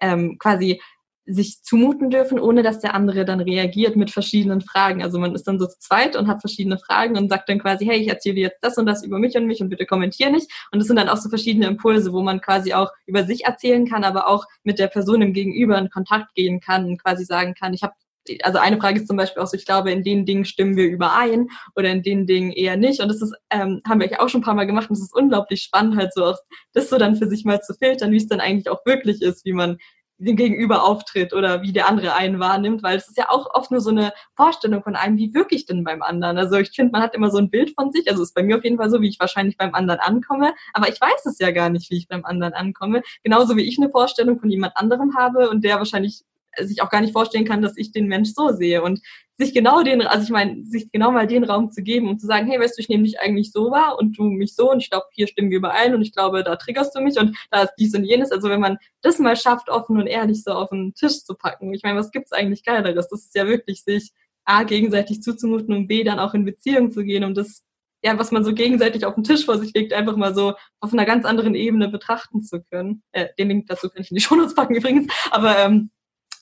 [0.00, 0.80] ähm, quasi
[1.26, 5.02] sich zumuten dürfen, ohne dass der andere dann reagiert mit verschiedenen Fragen.
[5.02, 7.84] Also man ist dann so zu zweit und hat verschiedene Fragen und sagt dann quasi,
[7.84, 10.30] hey, ich erzähle dir jetzt das und das über mich und mich und bitte kommentier
[10.30, 10.50] nicht.
[10.70, 13.88] Und das sind dann auch so verschiedene Impulse, wo man quasi auch über sich erzählen
[13.88, 17.54] kann, aber auch mit der Person im Gegenüber in Kontakt gehen kann und quasi sagen
[17.54, 17.94] kann, ich habe
[18.42, 20.86] also eine Frage ist zum Beispiel auch so, ich glaube, in den Dingen stimmen wir
[20.86, 23.00] überein oder in den Dingen eher nicht.
[23.00, 25.14] Und das ist, ähm, haben wir auch schon ein paar Mal gemacht und es ist
[25.14, 26.38] unglaublich spannend, halt so auch
[26.72, 29.44] das so dann für sich mal zu filtern, wie es dann eigentlich auch wirklich ist,
[29.44, 29.78] wie man
[30.18, 33.70] dem Gegenüber auftritt oder wie der andere einen wahrnimmt, weil es ist ja auch oft
[33.70, 36.38] nur so eine Vorstellung von einem, wie wirklich denn beim anderen.
[36.38, 38.56] Also ich finde, man hat immer so ein Bild von sich, also ist bei mir
[38.56, 41.50] auf jeden Fall so, wie ich wahrscheinlich beim anderen ankomme, aber ich weiß es ja
[41.50, 43.02] gar nicht, wie ich beim anderen ankomme.
[43.22, 46.24] Genauso wie ich eine Vorstellung von jemand anderem habe und der wahrscheinlich
[46.62, 49.00] sich auch gar nicht vorstellen kann, dass ich den Mensch so sehe und
[49.38, 52.26] sich genau den, also ich meine, sich genau mal den Raum zu geben und zu
[52.26, 54.80] sagen, hey, weißt du, ich nehme dich eigentlich so wahr und du mich so und
[54.80, 57.62] ich glaube, hier stimmen wir überein und ich glaube, da triggerst du mich und da
[57.62, 58.32] ist dies und jenes.
[58.32, 61.74] Also wenn man das mal schafft, offen und ehrlich so auf den Tisch zu packen,
[61.74, 63.08] ich meine, was gibt's eigentlich Geileres?
[63.08, 64.12] Das ist ja wirklich sich
[64.44, 67.66] A, gegenseitig zuzumuten und B, dann auch in Beziehung zu gehen, um das
[68.02, 70.92] ja, was man so gegenseitig auf den Tisch vor sich legt, einfach mal so auf
[70.92, 73.02] einer ganz anderen Ebene betrachten zu können.
[73.12, 75.12] Äh, den Link dazu kann ich in die Shownotes packen übrigens.
[75.30, 75.90] Aber ähm,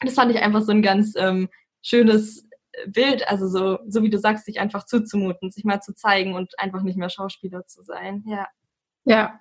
[0.01, 1.49] das fand ich einfach so ein ganz ähm,
[1.83, 2.49] schönes
[2.87, 6.59] Bild, also so, so wie du sagst, sich einfach zuzumuten, sich mal zu zeigen und
[6.59, 8.25] einfach nicht mehr Schauspieler zu sein.
[8.27, 8.49] Ja.
[9.07, 9.39] Ja,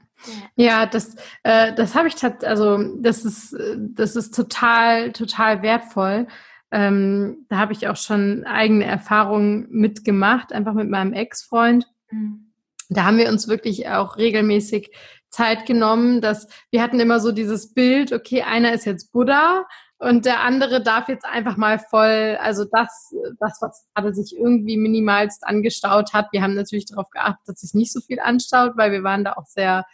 [0.55, 6.27] ja, das, äh, das habe ich tatsächlich, also das ist, das ist total, total wertvoll.
[6.71, 11.87] Ähm, da habe ich auch schon eigene Erfahrungen mitgemacht, einfach mit meinem Ex-Freund.
[12.09, 12.51] Mhm.
[12.89, 14.91] Da haben wir uns wirklich auch regelmäßig
[15.29, 19.65] Zeit genommen, dass wir hatten immer so dieses Bild, okay, einer ist jetzt Buddha
[20.03, 24.75] und der andere darf jetzt einfach mal voll, also das, das, was gerade sich irgendwie
[24.75, 26.27] minimalst angestaut hat.
[26.33, 29.33] Wir haben natürlich darauf geachtet, dass sich nicht so viel anstaut, weil wir waren da
[29.33, 29.85] auch sehr,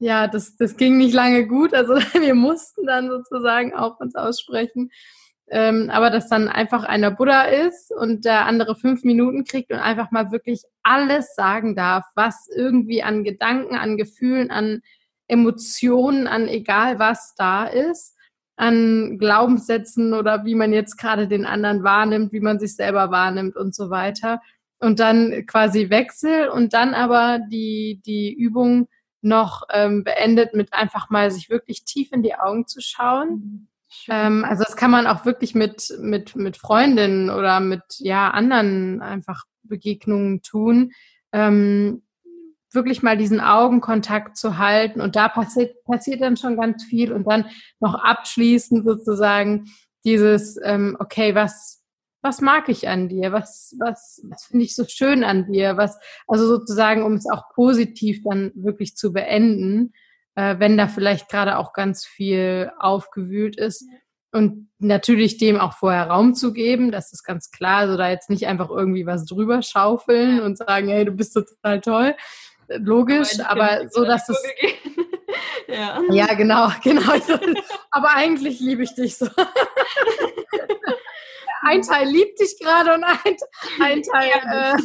[0.00, 1.74] ja, das, das ging nicht lange gut.
[1.74, 4.90] Also wir mussten dann sozusagen auch uns aussprechen.
[5.48, 9.78] Ähm, aber dass dann einfach einer Buddha ist und der andere fünf Minuten kriegt und
[9.78, 14.80] einfach mal wirklich alles sagen darf, was irgendwie an Gedanken, an Gefühlen, an
[15.28, 18.15] Emotionen, an egal was da ist
[18.56, 23.56] an Glaubenssätzen oder wie man jetzt gerade den anderen wahrnimmt, wie man sich selber wahrnimmt
[23.56, 24.40] und so weiter.
[24.78, 28.88] Und dann quasi Wechsel und dann aber die, die Übung
[29.22, 33.68] noch ähm, beendet mit einfach mal sich wirklich tief in die Augen zu schauen.
[34.08, 39.00] Ähm, also das kann man auch wirklich mit, mit, mit Freundinnen oder mit ja anderen
[39.02, 40.92] einfach Begegnungen tun.
[41.32, 42.02] Ähm,
[42.76, 45.00] wirklich mal diesen Augenkontakt zu halten.
[45.00, 47.12] Und da passiert, passiert dann schon ganz viel.
[47.12, 47.46] Und dann
[47.80, 49.64] noch abschließend sozusagen
[50.04, 51.82] dieses, ähm, okay, was,
[52.22, 53.32] was mag ich an dir?
[53.32, 55.76] Was, was, was finde ich so schön an dir?
[55.76, 59.92] Was, also sozusagen, um es auch positiv dann wirklich zu beenden,
[60.36, 63.84] äh, wenn da vielleicht gerade auch ganz viel aufgewühlt ist.
[64.32, 67.78] Und natürlich dem auch vorher Raum zu geben, das ist ganz klar.
[67.78, 71.80] Also da jetzt nicht einfach irgendwie was drüber schaufeln und sagen, hey, du bist total
[71.80, 72.14] toll,
[72.68, 74.42] logisch, aber so, dass es.
[75.68, 76.00] ja.
[76.10, 77.12] ja, genau, genau.
[77.90, 79.28] aber eigentlich liebe ich dich so.
[81.62, 83.36] ein Teil liebt dich gerade und ein,
[83.80, 84.30] ein Teil.
[84.50, 84.76] Äh,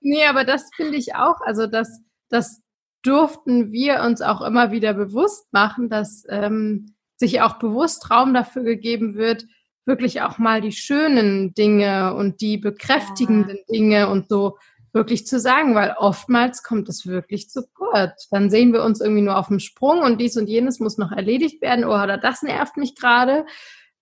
[0.00, 2.62] nee, aber das finde ich auch, also das, das
[3.02, 8.62] durften wir uns auch immer wieder bewusst machen, dass ähm, sich auch bewusst Raum dafür
[8.62, 9.46] gegeben wird,
[9.88, 13.74] wirklich auch mal die schönen Dinge und die bekräftigenden ja.
[13.74, 14.58] Dinge und so
[14.92, 18.28] wirklich zu sagen, weil oftmals kommt es wirklich zu kurz.
[18.30, 21.10] Dann sehen wir uns irgendwie nur auf dem Sprung und dies und jenes muss noch
[21.10, 23.46] erledigt werden oh, oder das nervt mich gerade.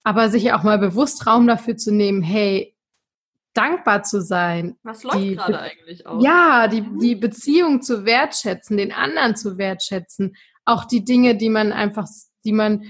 [0.02, 2.76] Aber sich auch mal bewusst Raum dafür zu nehmen, hey,
[3.54, 4.76] dankbar zu sein.
[4.82, 6.22] Was läuft gerade eigentlich auch?
[6.22, 6.98] Ja, die, mhm.
[6.98, 12.06] die Beziehung zu wertschätzen, den anderen zu wertschätzen, auch die Dinge, die man einfach,
[12.44, 12.84] die man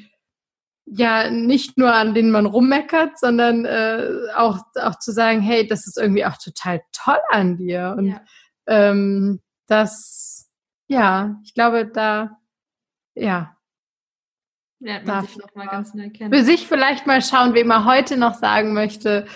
[0.87, 5.87] ja nicht nur an denen man rummeckert, sondern äh, auch, auch zu sagen, hey, das
[5.87, 7.94] ist irgendwie auch total toll an dir.
[7.99, 8.20] Und ja.
[8.68, 10.49] ähm, das,
[10.87, 12.38] ja, ich glaube, da,
[13.14, 13.57] ja.
[14.79, 16.33] Ja, darf sich noch mal ganz neu kennen.
[16.33, 19.27] Für sich vielleicht mal schauen, wem er heute noch sagen möchte,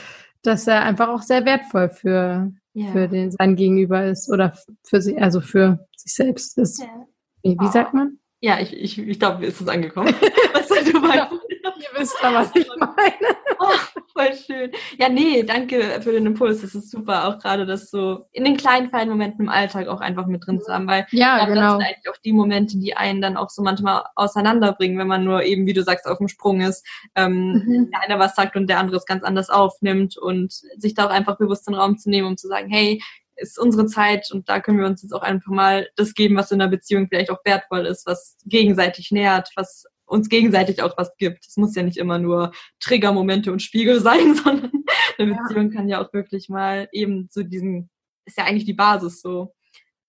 [0.43, 2.93] dass er einfach auch sehr wertvoll für, ja.
[2.93, 6.81] für den, sein Gegenüber ist oder für sie, also für sich selbst ist.
[6.81, 7.07] Ja.
[7.43, 7.71] Wie, wie oh.
[7.71, 8.19] sagt man?
[8.41, 10.15] Ja, ich, ich, ich glaube, ist es angekommen.
[10.93, 11.33] Du meinst.
[11.63, 12.91] Ihr wisst ja, was ich meine.
[13.63, 13.77] Oh,
[14.15, 14.71] voll schön.
[14.99, 16.63] Ja, nee, danke für den Impuls.
[16.63, 20.01] Das ist super, auch gerade das so in den kleinen, feinen Momenten im Alltag auch
[20.01, 21.61] einfach mit drin zu haben, weil ja, glaub, genau.
[21.61, 25.25] das sind eigentlich auch die Momente, die einen dann auch so manchmal auseinanderbringen, wenn man
[25.25, 27.91] nur eben, wie du sagst, auf dem Sprung ist, ähm, mhm.
[27.91, 31.11] der eine was sagt und der andere es ganz anders aufnimmt und sich da auch
[31.11, 33.03] einfach bewusst den Raum zu nehmen, um zu sagen, hey,
[33.37, 36.51] ist unsere Zeit und da können wir uns jetzt auch einfach mal das geben, was
[36.51, 41.17] in der Beziehung vielleicht auch wertvoll ist, was gegenseitig nährt, was uns gegenseitig auch was
[41.17, 41.47] gibt.
[41.47, 44.73] Es muss ja nicht immer nur Triggermomente und Spiegel sein, sondern
[45.19, 47.91] eine Beziehung kann ja auch wirklich mal eben zu diesen,
[48.25, 49.55] ist ja eigentlich die Basis so.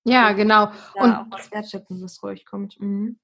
[0.03, 0.71] Ja, genau.
[0.95, 2.79] Ja, und auch was Wertschätzendes ruhig kommt.
[2.79, 3.19] Mhm.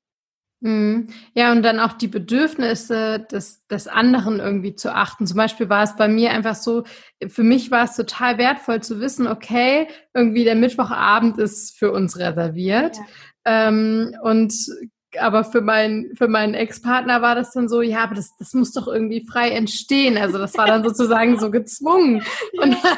[0.59, 1.07] Mhm.
[1.33, 5.27] Ja, und dann auch die Bedürfnisse des, des anderen irgendwie zu achten.
[5.27, 6.83] Zum Beispiel war es bei mir einfach so,
[7.27, 12.17] für mich war es total wertvoll zu wissen, okay, irgendwie der Mittwochabend ist für uns
[12.17, 12.97] reserviert.
[12.97, 13.67] Ja.
[13.67, 14.53] Ähm, und
[15.19, 18.73] aber für meinen für meinen Ex-Partner war das dann so, ja, aber das, das muss
[18.73, 20.17] doch irgendwie frei entstehen.
[20.17, 22.23] Also das war dann sozusagen so gezwungen.
[22.61, 22.97] Und dann,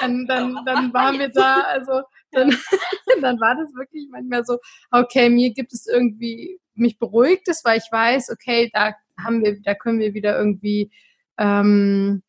[0.00, 2.50] dann, dann, dann waren wir da, also dann,
[3.20, 4.58] dann war das wirklich manchmal so,
[4.90, 9.60] okay, mir gibt es irgendwie mich beruhigt es, weil ich weiß, okay, da haben wir,
[9.62, 10.90] da können wir wieder irgendwie,
[11.38, 12.22] ähm,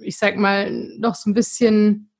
[0.00, 2.10] ich sag mal, noch so ein bisschen,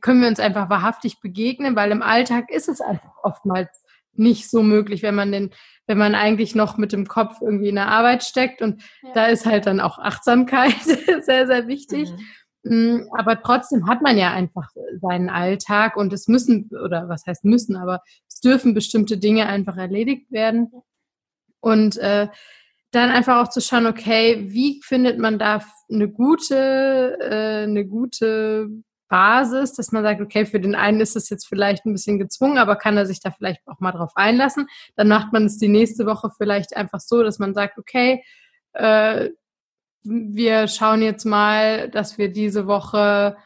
[0.00, 4.62] können wir uns einfach wahrhaftig begegnen, weil im Alltag ist es einfach oftmals nicht so
[4.62, 5.50] möglich, wenn man den,
[5.86, 9.12] wenn man eigentlich noch mit dem Kopf irgendwie in der Arbeit steckt und ja.
[9.14, 10.74] da ist halt dann auch Achtsamkeit
[11.22, 12.10] sehr, sehr wichtig.
[12.10, 12.18] Mhm.
[12.62, 14.68] Mm, aber trotzdem hat man ja einfach
[15.00, 19.76] seinen Alltag und es müssen, oder was heißt müssen, aber es dürfen bestimmte Dinge einfach
[19.76, 20.70] erledigt werden.
[21.60, 22.28] Und äh,
[22.90, 28.68] dann einfach auch zu schauen, okay, wie findet man da eine gute, äh, eine gute
[29.10, 32.56] Basis, dass man sagt, okay, für den einen ist es jetzt vielleicht ein bisschen gezwungen,
[32.56, 34.68] aber kann er sich da vielleicht auch mal drauf einlassen.
[34.96, 38.24] Dann macht man es die nächste Woche vielleicht einfach so, dass man sagt, okay,
[38.72, 39.30] äh,
[40.02, 43.36] wir schauen jetzt mal, dass wir diese Woche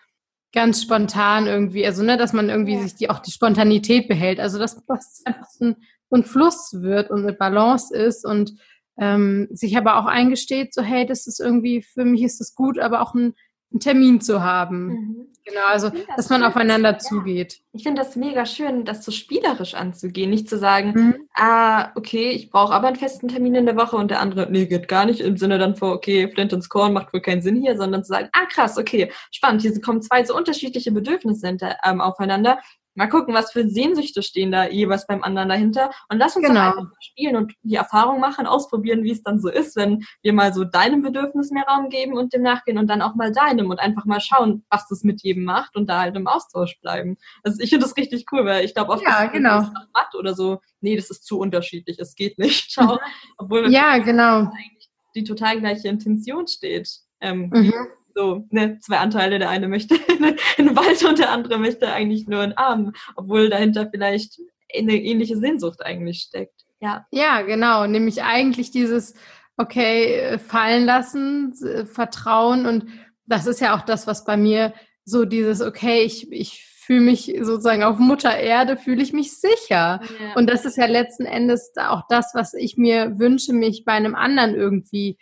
[0.52, 2.82] ganz spontan irgendwie, also ne, dass man irgendwie ja.
[2.82, 4.38] sich die auch die Spontanität behält.
[4.38, 5.76] Also dass das einfach so ein,
[6.10, 8.52] so ein Fluss wird und eine Balance ist und
[8.98, 12.78] ähm, sich aber auch eingesteht, so hey, das ist irgendwie, für mich ist das gut,
[12.78, 13.34] aber auch ein
[13.74, 14.86] einen Termin zu haben.
[14.86, 15.26] Mhm.
[15.46, 16.48] Genau, also das dass man schön.
[16.48, 16.98] aufeinander ja.
[16.98, 17.60] zugeht.
[17.72, 21.28] Ich finde das mega schön, das so spielerisch anzugehen, nicht zu sagen, mhm.
[21.34, 24.64] ah, okay, ich brauche aber einen festen Termin in der Woche und der andere, nee,
[24.64, 27.60] geht gar nicht, im Sinne dann vor, okay, Flint ins Korn macht wohl keinen Sinn
[27.60, 32.00] hier, sondern zu sagen, ah, krass, okay, spannend, hier kommen zwei so unterschiedliche Bedürfnisse ähm,
[32.00, 32.58] aufeinander
[32.94, 35.90] mal gucken, was für Sehnsüchte stehen da jeweils beim anderen dahinter.
[36.08, 36.70] Und lass uns genau.
[36.70, 40.52] einfach spielen und die Erfahrung machen, ausprobieren, wie es dann so ist, wenn wir mal
[40.54, 43.80] so deinem Bedürfnis mehr Raum geben und dem nachgehen und dann auch mal deinem und
[43.80, 47.16] einfach mal schauen, was das mit jedem macht und da halt im Austausch bleiben.
[47.42, 49.60] Also ich finde das richtig cool, weil ich glaube oft ja, genau.
[49.92, 52.66] matt oder so, nee, das ist zu unterschiedlich, es geht nicht.
[52.72, 52.98] Schau,
[53.38, 54.38] obwohl ja, genau.
[54.38, 56.88] eigentlich die total gleiche Intention steht.
[57.20, 57.72] Ähm, mhm
[58.14, 59.94] so, ne, zwei Anteile, der eine möchte
[60.58, 64.40] einen Wald und der andere möchte eigentlich nur einen Arm, obwohl dahinter vielleicht
[64.76, 66.64] eine ähnliche Sehnsucht eigentlich steckt.
[66.80, 67.06] Ja.
[67.10, 69.14] Ja, genau, nämlich eigentlich dieses,
[69.56, 71.54] okay, fallen lassen,
[71.86, 72.86] vertrauen und
[73.26, 74.74] das ist ja auch das, was bei mir
[75.04, 80.00] so dieses, okay, ich, ich fühle mich sozusagen auf Mutter Erde, fühle ich mich sicher.
[80.00, 80.34] Ja.
[80.34, 84.14] Und das ist ja letzten Endes auch das, was ich mir wünsche, mich bei einem
[84.14, 85.18] anderen irgendwie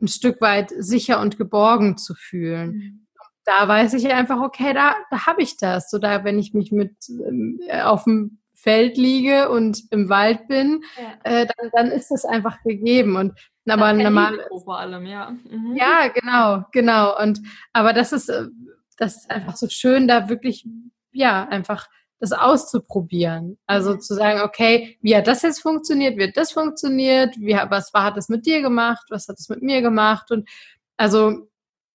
[0.00, 2.70] ein Stück weit sicher und geborgen zu fühlen.
[2.72, 3.06] Mhm.
[3.44, 5.90] Da weiß ich einfach, okay, da, da habe ich das.
[5.90, 10.82] So da, wenn ich mich mit ähm, auf dem Feld liege und im Wald bin,
[10.96, 11.32] ja.
[11.32, 13.16] äh, dann, dann ist das einfach gegeben.
[13.16, 13.32] Und
[13.66, 14.46] aber normal.
[14.64, 15.30] Vor allem, ja.
[15.30, 15.76] Mhm.
[15.76, 17.18] Ja, genau, genau.
[17.20, 17.40] Und
[17.72, 18.48] aber das ist, äh,
[18.96, 20.66] das ist einfach so schön, da wirklich,
[21.12, 21.88] ja, einfach
[22.20, 23.58] das auszuprobieren.
[23.66, 26.16] Also zu sagen, okay, wie hat das jetzt funktioniert?
[26.16, 27.36] Wie hat das funktioniert?
[27.38, 29.06] Wie, was war, hat das mit dir gemacht?
[29.10, 30.30] Was hat das mit mir gemacht?
[30.30, 30.48] Und
[30.96, 31.48] also,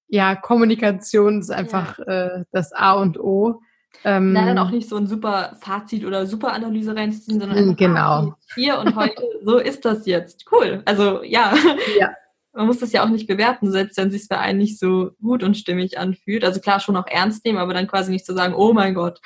[0.08, 2.06] ja, Kommunikation ist einfach ja.
[2.06, 3.62] äh, das A und O.
[4.06, 7.78] Ähm, Na, dann auch nicht so ein super Fazit oder super Analyse reinziehen, sondern einfach,
[7.78, 8.34] genau.
[8.56, 10.46] hier und heute, so ist das jetzt.
[10.52, 10.82] Cool.
[10.86, 11.54] Also, ja.
[12.00, 12.12] Ja.
[12.56, 15.12] Man muss das ja auch nicht bewerten, selbst wenn es sich bei einem nicht so
[15.22, 16.46] gut und stimmig anfühlt.
[16.46, 19.20] Also klar, schon auch ernst nehmen, aber dann quasi nicht zu sagen, oh mein Gott,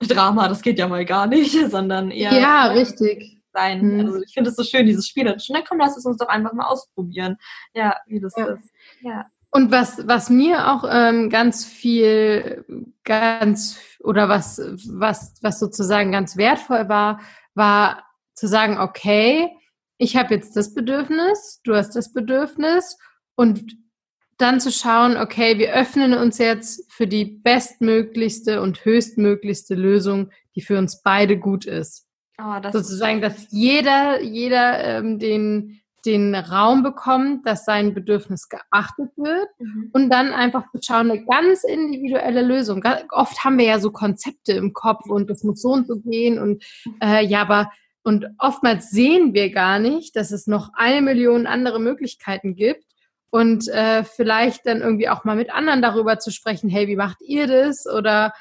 [0.00, 2.32] Drama, das geht ja mal gar nicht, sondern eher.
[2.32, 3.42] Ja, richtig.
[3.52, 3.80] Sein.
[3.80, 4.00] Hm.
[4.00, 5.24] Also ich finde es so schön, dieses Spiel.
[5.24, 7.36] Na komm, lass es uns doch einfach mal ausprobieren.
[7.74, 8.46] Ja, wie das ja.
[8.46, 8.70] ist.
[9.00, 9.26] Ja.
[9.50, 12.64] Und was, was mir auch ähm, ganz viel,
[13.04, 17.20] ganz, oder was, was, was sozusagen ganz wertvoll war,
[17.54, 18.02] war
[18.34, 19.48] zu sagen, okay,
[19.96, 22.98] ich habe jetzt das Bedürfnis, du hast das Bedürfnis
[23.36, 23.76] und
[24.38, 30.62] dann zu schauen, okay, wir öffnen uns jetzt für die bestmöglichste und höchstmöglichste Lösung, die
[30.62, 32.06] für uns beide gut ist.
[32.38, 39.10] Oh, das Sozusagen, dass jeder, jeder ähm, den, den Raum bekommt, dass sein Bedürfnis geachtet
[39.16, 39.90] wird mhm.
[39.92, 42.84] und dann einfach zu schauen, eine ganz individuelle Lösung.
[43.10, 46.38] Oft haben wir ja so Konzepte im Kopf und das muss so und so gehen
[46.40, 46.64] und
[47.00, 47.70] äh, ja, aber
[48.02, 52.84] und oftmals sehen wir gar nicht, dass es noch eine Million andere Möglichkeiten gibt
[53.34, 57.20] und äh, vielleicht dann irgendwie auch mal mit anderen darüber zu sprechen, hey, wie macht
[57.20, 57.84] ihr das?
[57.84, 58.32] Oder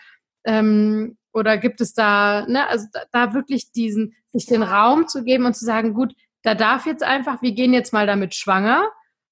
[0.43, 5.23] ähm, oder gibt es da, ne, also da, da wirklich diesen, sich den Raum zu
[5.23, 8.87] geben und zu sagen, gut, da darf jetzt einfach, wir gehen jetzt mal damit schwanger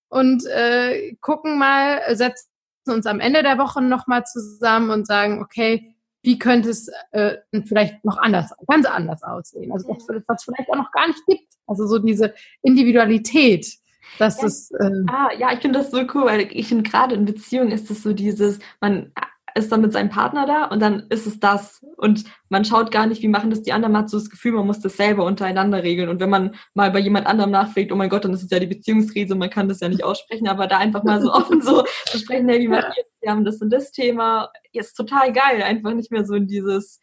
[0.09, 2.49] und äh, gucken mal, setzen
[2.87, 8.03] uns am Ende der Woche nochmal zusammen und sagen, okay, wie könnte es äh, vielleicht
[8.03, 9.71] noch anders, ganz anders aussehen?
[9.71, 11.53] Also das, was es vielleicht auch noch gar nicht gibt.
[11.67, 13.77] Also so diese Individualität.
[14.19, 14.47] Das ja.
[14.47, 14.71] ist.
[14.71, 17.89] Äh, ah, ja, ich finde das so cool, weil ich finde gerade in Beziehungen ist
[17.91, 19.11] es so dieses, man
[19.55, 21.85] ist dann mit seinem Partner da und dann ist es das.
[21.97, 23.93] Und man schaut gar nicht, wie machen das die anderen.
[23.93, 26.09] Man hat so das Gefühl, man muss das selber untereinander regeln.
[26.09, 28.59] Und wenn man mal bei jemand anderem nachfragt, oh mein Gott, dann ist es ja
[28.59, 31.83] die Beziehungskrise, man kann das ja nicht aussprechen, aber da einfach mal so offen so
[32.05, 34.49] zu sprechen, hey, wie macht ihr Wir haben das und das Thema.
[34.73, 35.61] Ist total geil.
[35.63, 36.99] Einfach nicht mehr so in dieses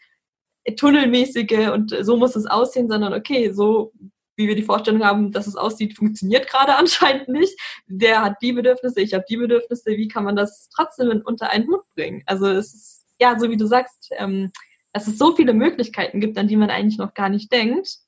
[0.77, 3.93] Tunnelmäßige und so muss es aussehen, sondern okay, so
[4.39, 7.59] wie wir die Vorstellung haben, dass es aussieht, funktioniert gerade anscheinend nicht.
[7.87, 9.91] Der hat die Bedürfnisse, ich habe die Bedürfnisse.
[9.91, 12.23] Wie kann man das trotzdem unter einen Hut bringen?
[12.25, 14.53] Also es ist, ja, so wie du sagst, ähm,
[14.93, 17.99] dass es so viele Möglichkeiten gibt, an die man eigentlich noch gar nicht denkt.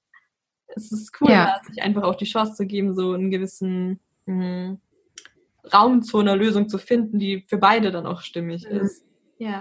[0.68, 1.60] Es ist cool, ja.
[1.66, 4.80] sich einfach auch die Chance zu geben, so einen gewissen mh, hm,
[5.74, 8.78] Raum zu einer Lösung zu finden, die für beide dann auch stimmig mhm.
[8.78, 9.04] ist.
[9.38, 9.58] Ja.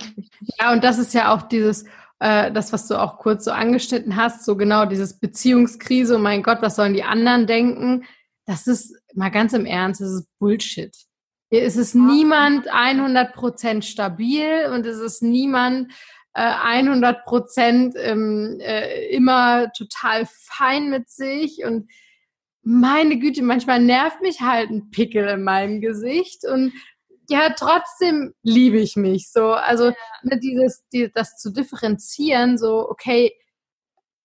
[0.59, 1.85] ja, und das ist ja auch dieses,
[2.19, 6.43] äh, das, was du auch kurz so angeschnitten hast, so genau dieses Beziehungskrise, oh mein
[6.43, 8.05] Gott, was sollen die anderen denken?
[8.45, 10.95] Das ist mal ganz im Ernst, das ist Bullshit.
[11.51, 15.91] Hier ist es niemand 100% stabil und es ist niemand
[16.33, 21.89] äh, 100% ähm, äh, immer total fein mit sich und
[22.61, 26.73] meine Güte, manchmal nervt mich halt ein Pickel in meinem Gesicht und
[27.29, 29.51] ja, trotzdem liebe ich mich so.
[29.51, 29.95] Also ja.
[30.23, 33.31] ne, dieses, die, das zu differenzieren, so, okay,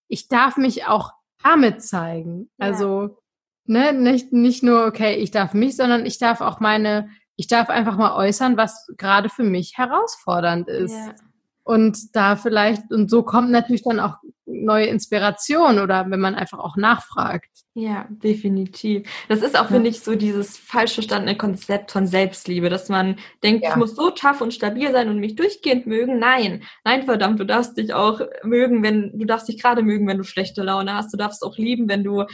[0.09, 1.13] ich darf mich auch
[1.43, 2.51] damit zeigen.
[2.59, 2.67] Ja.
[2.67, 3.19] Also,
[3.67, 7.69] ne, nicht, nicht nur, okay, ich darf mich, sondern ich darf auch meine, ich darf
[7.69, 10.95] einfach mal äußern, was gerade für mich herausfordernd ist.
[10.95, 11.15] Ja.
[11.63, 16.59] Und da vielleicht, und so kommt natürlich dann auch neue Inspiration oder wenn man einfach
[16.59, 17.49] auch nachfragt.
[17.77, 19.09] Ja, definitiv.
[19.29, 19.69] Das ist auch, ja.
[19.69, 23.71] finde ich, so dieses falsch verstandene Konzept von Selbstliebe, dass man denkt, ja.
[23.71, 26.19] ich muss so tough und stabil sein und mich durchgehend mögen.
[26.19, 30.19] Nein, nein, verdammt, du darfst dich auch mögen, wenn, du darfst dich gerade mögen, wenn
[30.19, 31.13] du schlechte Laune hast.
[31.13, 32.25] Du darfst auch lieben, wenn du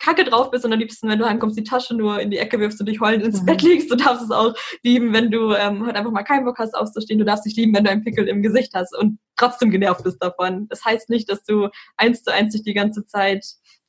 [0.00, 2.58] kacke drauf bist und am liebsten, wenn du heimkommst, die Tasche nur in die Ecke
[2.58, 3.46] wirfst und dich heulend ins mhm.
[3.46, 3.90] Bett legst.
[3.90, 7.18] Du darfst es auch lieben, wenn du ähm, halt einfach mal keinen Bock hast aufzustehen.
[7.18, 10.22] Du darfst dich lieben, wenn du einen Pickel im Gesicht hast und trotzdem genervt bist
[10.22, 10.66] davon.
[10.68, 13.44] Das heißt nicht, dass du eins zu eins dich die ganze Zeit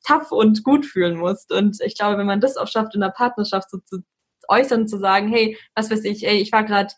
[0.06, 1.52] tough und gut fühlen musst.
[1.52, 4.04] Und ich glaube, wenn man das auch schafft, in der Partnerschaft so zu
[4.48, 6.92] äußern, zu sagen, hey, was weiß ich, ey, ich war gerade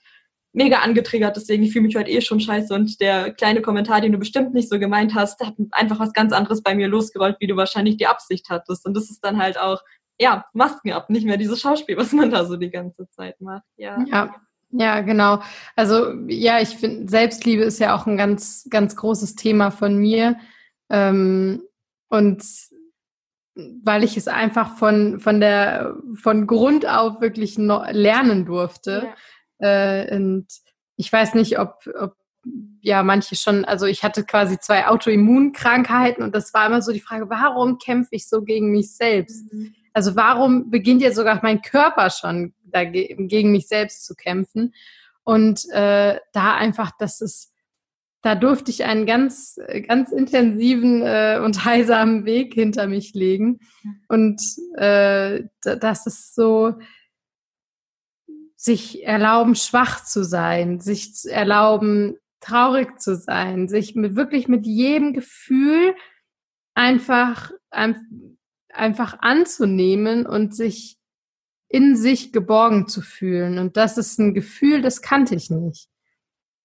[0.54, 4.12] mega angetriggert, deswegen ich fühle mich heute eh schon scheiße und der kleine Kommentar, den
[4.12, 7.48] du bestimmt nicht so gemeint hast, hat einfach was ganz anderes bei mir losgerollt, wie
[7.48, 8.86] du wahrscheinlich die Absicht hattest.
[8.86, 9.82] Und das ist dann halt auch,
[10.18, 13.64] ja, Masken ab, nicht mehr dieses Schauspiel, was man da so die ganze Zeit macht.
[13.76, 13.98] Ja.
[14.06, 14.34] ja.
[14.76, 15.40] Ja, genau.
[15.76, 20.36] Also ja, ich finde, Selbstliebe ist ja auch ein ganz, ganz großes Thema von mir.
[20.90, 21.62] Ähm,
[22.08, 22.44] und
[23.54, 29.02] weil ich es einfach von, von der, von Grund auf wirklich lernen durfte.
[29.04, 29.14] Ja
[29.64, 30.46] äh, und
[30.96, 32.14] ich weiß nicht, ob, ob
[32.80, 37.00] ja manche schon, also ich hatte quasi zwei Autoimmunkrankheiten und das war immer so die
[37.00, 39.50] Frage, warum kämpfe ich so gegen mich selbst?
[39.52, 39.74] Mhm.
[39.94, 44.74] Also warum beginnt jetzt sogar mein Körper schon dagegen, gegen mich selbst zu kämpfen?
[45.22, 47.52] Und äh, da einfach, das ist,
[48.20, 53.60] da durfte ich einen ganz, ganz intensiven äh, und heilsamen Weg hinter mich legen.
[54.08, 54.40] Und
[54.76, 56.74] äh, das ist so,
[58.64, 65.12] sich erlauben, schwach zu sein, sich erlauben, traurig zu sein, sich mit, wirklich mit jedem
[65.12, 65.94] Gefühl
[66.72, 67.52] einfach,
[68.70, 70.96] einfach anzunehmen und sich
[71.68, 73.58] in sich geborgen zu fühlen.
[73.58, 75.90] Und das ist ein Gefühl, das kannte ich nicht.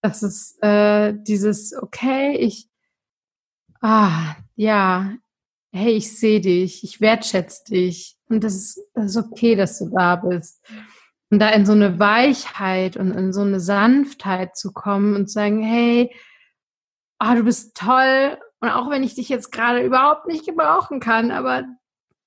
[0.01, 2.69] Das ist äh, dieses, okay, ich,
[3.81, 5.17] ah, ja,
[5.73, 8.17] hey, ich sehe dich, ich wertschätze dich.
[8.29, 10.65] Und das ist, das ist okay, dass du da bist.
[11.31, 15.61] Und da in so eine Weichheit und in so eine Sanftheit zu kommen und sagen,
[15.61, 16.11] hey,
[17.19, 18.37] oh, du bist toll.
[18.61, 21.65] Und auch wenn ich dich jetzt gerade überhaupt nicht gebrauchen kann, aber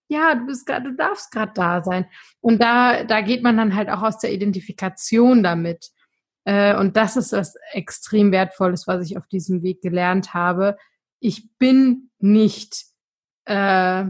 [0.08, 2.06] ja, du bist gerade, du darfst gerade da sein.
[2.40, 5.90] Und da, da geht man dann halt auch aus der Identifikation damit.
[6.44, 10.76] Äh, und das ist was extrem Wertvolles, was ich auf diesem Weg gelernt habe.
[11.18, 12.84] Ich bin nicht
[13.46, 14.06] äh,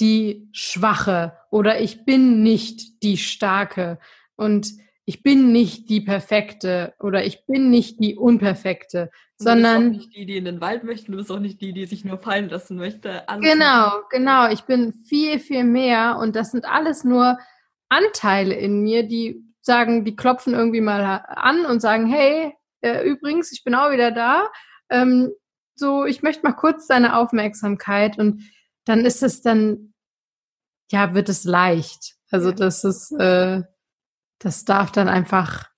[0.00, 3.98] die Schwache oder ich bin nicht die Starke,
[4.36, 4.72] und
[5.04, 9.92] ich bin nicht die Perfekte oder ich bin nicht die Unperfekte, sondern.
[9.92, 11.72] Du bist auch nicht die, die in den Wald möchte, du bist auch nicht die,
[11.72, 13.28] die sich nur fallen lassen möchte.
[13.28, 14.48] Alles genau, genau.
[14.50, 17.38] Ich bin viel, viel mehr und das sind alles nur
[17.88, 23.52] Anteile in mir, die sagen, die klopfen irgendwie mal an und sagen, hey, äh, übrigens,
[23.52, 24.48] ich bin auch wieder da.
[24.90, 25.32] Ähm,
[25.76, 28.42] so, ich möchte mal kurz deine Aufmerksamkeit und
[28.84, 29.92] dann ist es dann
[30.90, 32.14] ja, wird es leicht.
[32.30, 33.62] Also das ist, äh,
[34.38, 35.70] das darf dann einfach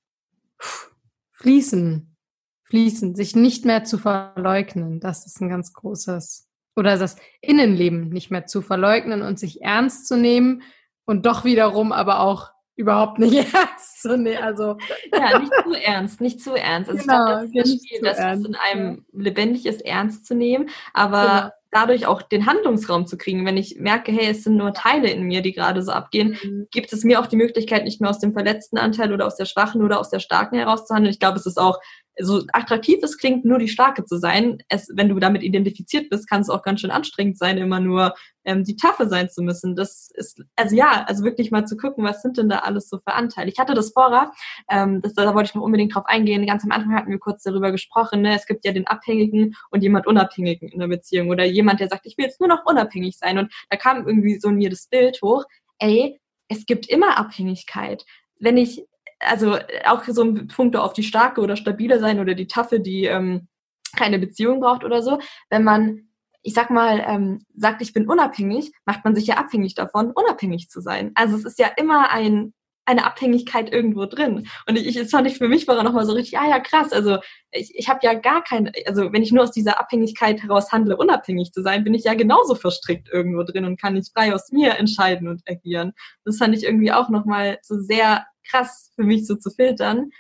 [1.33, 2.17] fließen,
[2.65, 5.01] fließen, sich nicht mehr zu verleugnen.
[5.01, 10.07] Das ist ein ganz großes, oder das Innenleben nicht mehr zu verleugnen und sich ernst
[10.07, 10.63] zu nehmen
[11.05, 14.43] und doch wiederum aber auch überhaupt nicht ernst zu nehmen.
[14.43, 14.79] Also
[15.13, 16.91] ja, nicht zu ernst, nicht zu ernst.
[16.91, 20.71] Also genau, ich glaube, das ist Spiel, das in einem lebendig ist, ernst zu nehmen,
[20.95, 23.45] aber genau dadurch auch den Handlungsraum zu kriegen.
[23.45, 26.67] Wenn ich merke, hey, es sind nur Teile in mir, die gerade so abgehen, mhm.
[26.71, 29.45] gibt es mir auch die Möglichkeit, nicht mehr aus dem verletzten Anteil oder aus der
[29.45, 31.13] schwachen oder aus der starken herauszuhandeln.
[31.13, 31.79] Ich glaube, es ist auch
[32.21, 36.29] so attraktiv es klingt, nur die Starke zu sein, es, wenn du damit identifiziert bist,
[36.29, 38.15] kann es auch ganz schön anstrengend sein, immer nur
[38.45, 39.77] ähm, die Taffe sein zu müssen.
[39.77, 42.99] Das ist, also ja, also wirklich mal zu gucken, was sind denn da alles so
[42.99, 43.51] für Anteile.
[43.51, 44.33] Ich hatte das vorher,
[44.71, 46.47] ähm, das, da wollte ich noch unbedingt drauf eingehen.
[46.47, 48.35] Ganz am Anfang hatten wir kurz darüber gesprochen, ne?
[48.35, 52.07] es gibt ja den Abhängigen und jemand Unabhängigen in der Beziehung oder jemand, der sagt,
[52.07, 53.39] ich will jetzt nur noch unabhängig sein.
[53.39, 55.45] Und da kam irgendwie so in mir das Bild hoch,
[55.79, 58.05] ey, es gibt immer Abhängigkeit.
[58.41, 58.85] Wenn ich
[59.21, 63.05] also auch so ein Punkt auf die starke oder stabile sein oder die taffe, die
[63.05, 63.49] ähm,
[63.97, 65.19] keine Beziehung braucht oder so.
[65.51, 66.09] Wenn man,
[66.43, 70.69] ich sag mal, ähm, sagt, ich bin unabhängig, macht man sich ja abhängig davon, unabhängig
[70.69, 71.13] zu sein.
[71.15, 72.53] Also es ist ja immer ein
[72.89, 74.49] eine Abhängigkeit irgendwo drin.
[74.67, 76.91] Und ich, ich das fand ich für mich war nochmal so richtig, ah ja, krass,
[76.91, 77.19] also
[77.51, 80.97] ich, ich habe ja gar keine, also wenn ich nur aus dieser Abhängigkeit heraus handle,
[80.97, 84.51] unabhängig zu sein, bin ich ja genauso verstrickt irgendwo drin und kann nicht frei aus
[84.53, 85.93] mir entscheiden und agieren.
[86.25, 90.11] Das fand ich irgendwie auch nochmal so sehr krass für mich so zu filtern.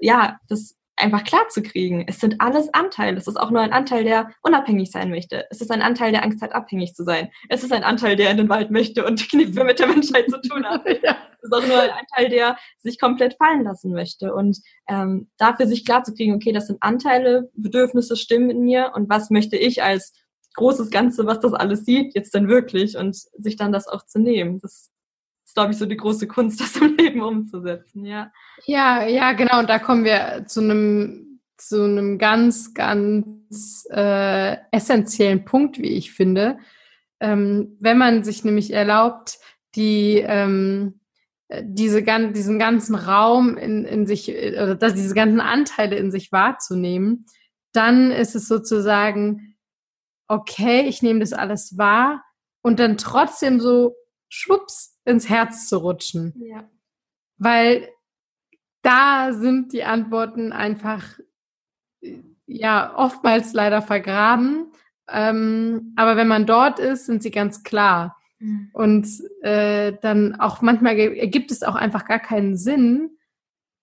[0.00, 2.04] Ja, das einfach klar zu kriegen.
[2.06, 3.16] Es sind alles Anteile.
[3.16, 5.46] Es ist auch nur ein Anteil, der unabhängig sein möchte.
[5.50, 7.30] Es ist ein Anteil, der Angst hat, abhängig zu sein.
[7.48, 10.28] Es ist ein Anteil, der in den Wald möchte und nichts mehr mit der Menschheit
[10.30, 10.86] zu tun hat.
[11.02, 11.16] ja.
[11.38, 14.34] Es ist auch nur ein Anteil, der sich komplett fallen lassen möchte.
[14.34, 14.58] Und
[14.88, 19.08] ähm, dafür sich klar zu kriegen, okay, das sind Anteile, Bedürfnisse, Stimmen in mir und
[19.08, 20.12] was möchte ich als
[20.54, 24.20] großes Ganze, was das alles sieht, jetzt denn wirklich und sich dann das auch zu
[24.20, 24.60] nehmen.
[24.60, 24.90] Das
[25.54, 28.30] glaube ich, so die große Kunst, das im Leben umzusetzen, ja.
[28.66, 29.60] Ja, ja, genau.
[29.60, 36.12] Und da kommen wir zu einem, zu einem ganz, ganz äh, essentiellen Punkt, wie ich
[36.12, 36.58] finde.
[37.20, 39.38] Ähm, wenn man sich nämlich erlaubt,
[39.76, 41.00] die ähm,
[41.62, 47.26] diese, diesen ganzen Raum in, in sich, oder dass diese ganzen Anteile in sich wahrzunehmen,
[47.72, 49.56] dann ist es sozusagen,
[50.28, 52.24] okay, ich nehme das alles wahr
[52.62, 53.94] und dann trotzdem so
[54.28, 56.34] schwupps ins Herz zu rutschen.
[56.36, 56.68] Ja.
[57.36, 57.88] Weil
[58.82, 61.18] da sind die Antworten einfach
[62.46, 64.72] ja oftmals leider vergraben.
[65.08, 68.16] Ähm, aber wenn man dort ist, sind sie ganz klar.
[68.38, 68.70] Mhm.
[68.72, 69.08] Und
[69.42, 73.10] äh, dann auch manchmal ergibt es auch einfach gar keinen Sinn,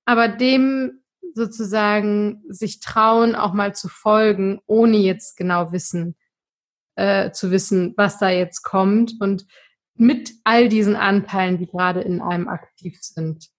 [0.06, 1.02] aber dem
[1.34, 6.16] sozusagen sich trauen, auch mal zu folgen, ohne jetzt genau wissen,
[6.96, 9.14] äh, zu wissen, was da jetzt kommt.
[9.20, 9.46] Und
[10.02, 13.50] mit all diesen Anteilen, die gerade in einem aktiv sind.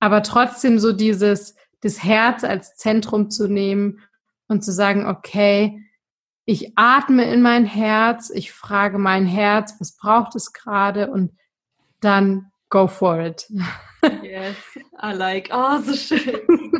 [0.00, 4.00] Aber trotzdem so dieses, das Herz als Zentrum zu nehmen
[4.48, 5.82] und zu sagen, okay,
[6.44, 11.32] ich atme in mein Herz, ich frage mein Herz, was braucht es gerade und
[12.00, 13.50] dann go for it.
[14.22, 14.56] Yes,
[15.02, 15.48] I like.
[15.52, 16.40] Oh, so schön.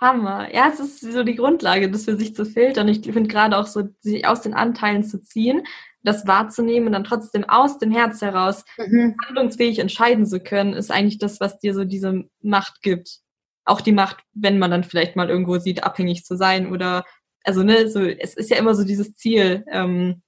[0.00, 0.54] Hammer.
[0.54, 2.88] Ja, es ist so die Grundlage, das für sich zu filtern.
[2.88, 5.62] Ich finde gerade auch so, sich aus den Anteilen zu ziehen,
[6.02, 9.16] das wahrzunehmen und dann trotzdem aus dem Herz heraus mhm.
[9.26, 13.18] handlungsfähig entscheiden zu können, ist eigentlich das, was dir so diese Macht gibt.
[13.64, 17.04] Auch die Macht, wenn man dann vielleicht mal irgendwo sieht, abhängig zu sein oder
[17.44, 20.22] also ne, so es ist ja immer so dieses Ziel, ähm,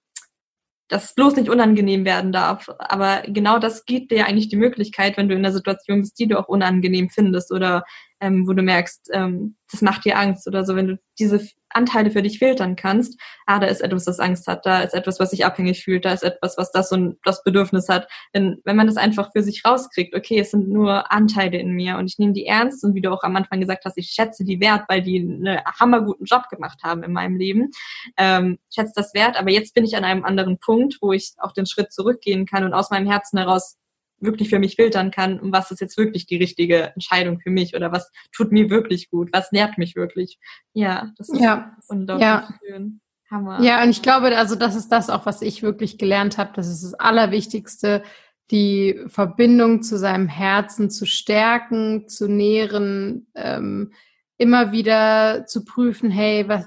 [0.89, 2.69] dass es bloß nicht unangenehm werden darf.
[2.79, 6.19] Aber genau das gibt dir ja eigentlich die Möglichkeit, wenn du in einer Situation bist,
[6.19, 7.85] die du auch unangenehm findest oder
[8.21, 12.11] ähm, wo du merkst, ähm, das macht dir Angst oder so, wenn du diese Anteile
[12.11, 15.31] für dich filtern kannst, ah, da ist etwas, das Angst hat, da ist etwas, was
[15.31, 18.09] sich abhängig fühlt, da ist etwas, was das und das Bedürfnis hat.
[18.35, 21.99] Denn wenn man das einfach für sich rauskriegt, okay, es sind nur Anteile in mir
[21.99, 24.45] und ich nehme die ernst und wie du auch am Anfang gesagt hast, ich schätze
[24.45, 27.71] die wert, weil die einen hammerguten Job gemacht haben in meinem Leben,
[28.17, 31.53] ähm, schätze das wert, aber jetzt bin ich an einem anderen Punkt, wo ich auch
[31.53, 33.77] den Schritt zurückgehen kann und aus meinem Herzen heraus
[34.21, 37.93] wirklich für mich filtern kann, was ist jetzt wirklich die richtige Entscheidung für mich oder
[37.93, 40.39] was tut mir wirklich gut, was nährt mich wirklich.
[40.73, 41.77] Ja, das ist ja.
[41.89, 42.49] unglaublich ja.
[42.65, 43.01] schön.
[43.31, 43.61] Hammer.
[43.63, 46.51] Ja, und ich glaube, also das ist das auch, was ich wirklich gelernt habe.
[46.55, 48.03] Das ist das Allerwichtigste,
[48.51, 53.93] die Verbindung zu seinem Herzen zu stärken, zu nähren, ähm,
[54.37, 56.67] immer wieder zu prüfen, hey, was,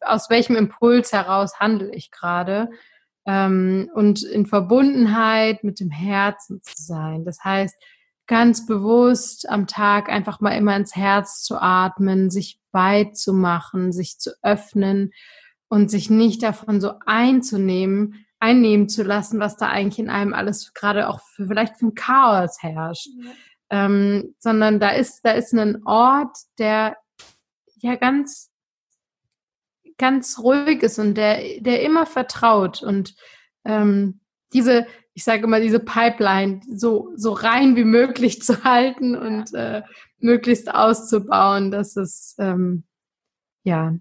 [0.00, 2.70] aus welchem Impuls heraus handle ich gerade?
[3.26, 7.24] Ähm, und in Verbundenheit mit dem Herzen zu sein.
[7.24, 7.74] Das heißt,
[8.26, 13.92] ganz bewusst am Tag einfach mal immer ins Herz zu atmen, sich weit zu machen,
[13.92, 15.10] sich zu öffnen
[15.68, 20.72] und sich nicht davon so einzunehmen, einnehmen zu lassen, was da eigentlich in einem alles
[20.74, 23.08] gerade auch für, vielleicht für ein Chaos herrscht.
[23.18, 23.32] Ja.
[23.72, 26.96] Ähm, sondern da ist, da ist ein Ort, der
[27.76, 28.49] ja ganz,
[30.00, 33.14] ganz ruhig ist und der, der immer vertraut und
[33.66, 34.20] ähm,
[34.54, 39.82] diese, ich sage immer, diese Pipeline so, so rein wie möglich zu halten und äh,
[40.18, 42.84] möglichst auszubauen, dass es ähm,
[43.62, 43.94] ja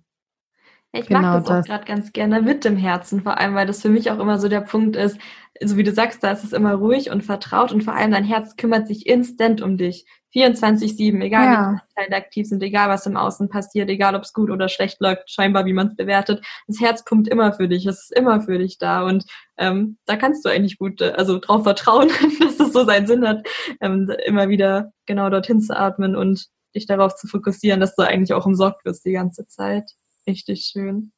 [0.91, 1.65] ich genau mag das, das.
[1.65, 4.39] auch gerade ganz gerne mit dem Herzen, vor allem, weil das für mich auch immer
[4.39, 5.19] so der Punkt ist,
[5.61, 8.23] so wie du sagst, da ist es immer ruhig und vertraut und vor allem dein
[8.23, 10.05] Herz kümmert sich instant um dich.
[10.33, 11.73] 24-7, egal ja.
[11.73, 15.01] wie Teile aktiv sind, egal was im Außen passiert, egal ob es gut oder schlecht
[15.01, 16.45] läuft, scheinbar wie man es bewertet.
[16.67, 19.25] Das Herz pumpt immer für dich, es ist immer für dich da und
[19.57, 22.09] ähm, da kannst du eigentlich gut, äh, also drauf vertrauen,
[22.39, 23.47] dass es so seinen Sinn hat,
[23.81, 28.33] ähm, immer wieder genau dorthin zu atmen und dich darauf zu fokussieren, dass du eigentlich
[28.33, 29.93] auch umsorgt wirst die ganze Zeit.
[30.29, 31.11] Richtig schön.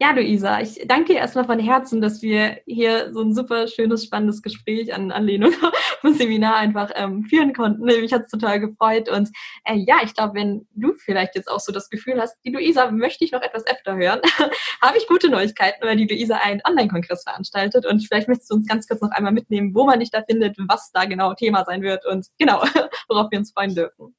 [0.00, 4.04] Ja, Luisa, ich danke dir erstmal von Herzen, dass wir hier so ein super schönes,
[4.04, 5.52] spannendes Gespräch an Anlehnung
[6.00, 7.84] vom Seminar einfach ähm, führen konnten.
[7.84, 9.08] Mich hat es total gefreut.
[9.08, 9.28] Und
[9.64, 12.90] äh, ja, ich glaube, wenn du vielleicht jetzt auch so das Gefühl hast, die Luisa
[12.90, 14.20] möchte ich noch etwas öfter hören,
[14.82, 17.86] habe ich gute Neuigkeiten, weil die Luisa einen Online-Kongress veranstaltet.
[17.86, 20.56] Und vielleicht möchtest du uns ganz kurz noch einmal mitnehmen, wo man dich da findet,
[20.66, 22.64] was da genau Thema sein wird und genau,
[23.08, 24.16] worauf wir uns freuen dürfen.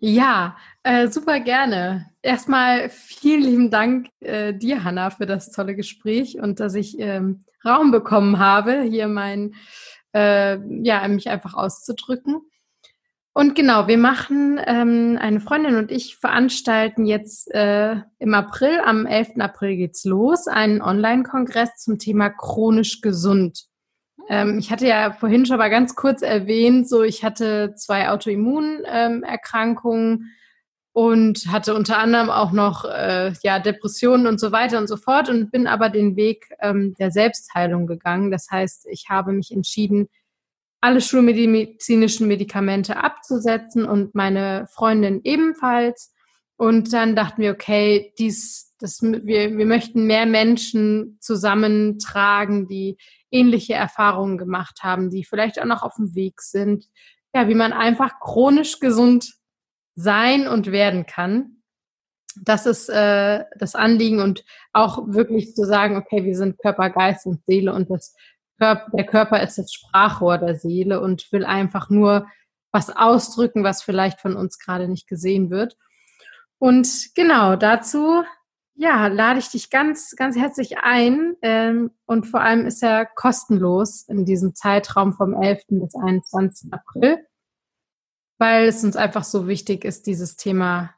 [0.00, 2.06] Ja, äh, super gerne.
[2.22, 7.44] Erstmal vielen lieben Dank äh, dir, Hanna, für das tolle Gespräch und dass ich ähm,
[7.64, 9.54] Raum bekommen habe, hier mein,
[10.14, 12.40] äh, ja, mich einfach auszudrücken.
[13.32, 19.04] Und genau, wir machen, ähm, eine Freundin und ich veranstalten jetzt äh, im April, am
[19.06, 19.40] 11.
[19.40, 23.67] April geht's los, einen Online-Kongress zum Thema chronisch gesund.
[24.28, 30.32] Ähm, ich hatte ja vorhin schon mal ganz kurz erwähnt, so ich hatte zwei Autoimmunerkrankungen
[30.92, 35.28] und hatte unter anderem auch noch äh, ja Depressionen und so weiter und so fort
[35.28, 38.30] und bin aber den Weg ähm, der Selbstheilung gegangen.
[38.30, 40.08] Das heißt, ich habe mich entschieden,
[40.80, 46.12] alle schulmedizinischen Medikamente abzusetzen und meine Freundin ebenfalls.
[46.56, 52.96] Und dann dachten wir, okay, dies, das, wir, wir möchten mehr Menschen zusammentragen, die
[53.30, 56.86] ähnliche Erfahrungen gemacht haben, die vielleicht auch noch auf dem Weg sind.
[57.34, 59.34] Ja, wie man einfach chronisch gesund
[59.94, 61.62] sein und werden kann.
[62.42, 67.26] Das ist äh, das Anliegen und auch wirklich zu sagen, okay, wir sind Körper, Geist
[67.26, 68.14] und Seele und das
[68.58, 72.28] Körper, der Körper ist das Sprachrohr der Seele und will einfach nur
[72.72, 75.76] was ausdrücken, was vielleicht von uns gerade nicht gesehen wird.
[76.58, 78.24] Und genau dazu
[78.80, 81.34] ja, lade ich dich ganz, ganz herzlich ein.
[81.42, 85.64] Ähm, und vor allem ist er kostenlos in diesem Zeitraum vom 11.
[85.68, 86.72] bis 21.
[86.72, 87.18] April,
[88.38, 90.94] weil es uns einfach so wichtig ist, dieses Thema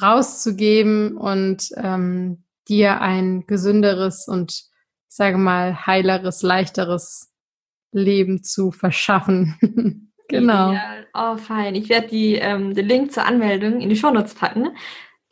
[0.00, 7.32] rauszugeben und ähm, dir ein gesünderes und, ich sage mal, heileres, leichteres
[7.92, 10.10] Leben zu verschaffen.
[10.28, 10.72] genau.
[10.72, 11.76] Ja, oh, fein.
[11.76, 14.70] Ich werde die, ähm, den Link zur Anmeldung in die Shownotes packen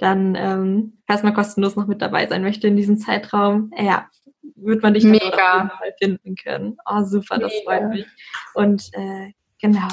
[0.01, 4.09] dann, ähm, falls man kostenlos noch mit dabei sein möchte in diesem Zeitraum, ja,
[4.57, 5.71] wird man dich Mega.
[5.99, 6.77] finden können.
[6.87, 7.65] Oh, super, das Mega.
[7.65, 8.07] freut mich.
[8.55, 9.89] Und äh, genau,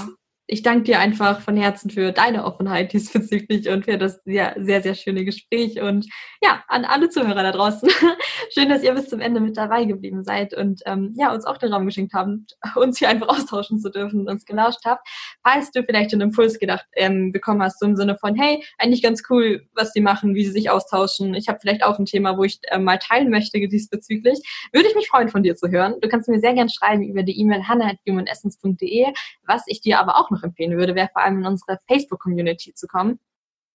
[0.47, 4.81] ich danke dir einfach von Herzen für deine Offenheit diesbezüglich und für das sehr, sehr,
[4.81, 5.81] sehr schöne Gespräch.
[5.81, 6.07] Und
[6.41, 7.89] ja, an alle Zuhörer da draußen.
[8.53, 11.57] Schön, dass ihr bis zum Ende mit dabei geblieben seid und ähm, ja, uns auch
[11.57, 15.05] den Raum geschenkt habt, uns hier einfach austauschen zu dürfen und uns gelauscht habt.
[15.43, 19.01] Falls du vielleicht einen Impuls gedacht ähm, bekommen hast, so im Sinne von, hey, eigentlich
[19.01, 21.33] ganz cool, was sie machen, wie sie sich austauschen.
[21.33, 24.39] Ich habe vielleicht auch ein Thema, wo ich äh, mal teilen möchte diesbezüglich.
[24.71, 25.95] Würde ich mich freuen, von dir zu hören.
[26.01, 29.07] Du kannst mir sehr gern schreiben über die E-Mail hannah.humanessence.de,
[29.45, 32.87] was ich dir aber auch noch empfehlen würde, wäre vor allem in unsere Facebook-Community zu
[32.87, 33.19] kommen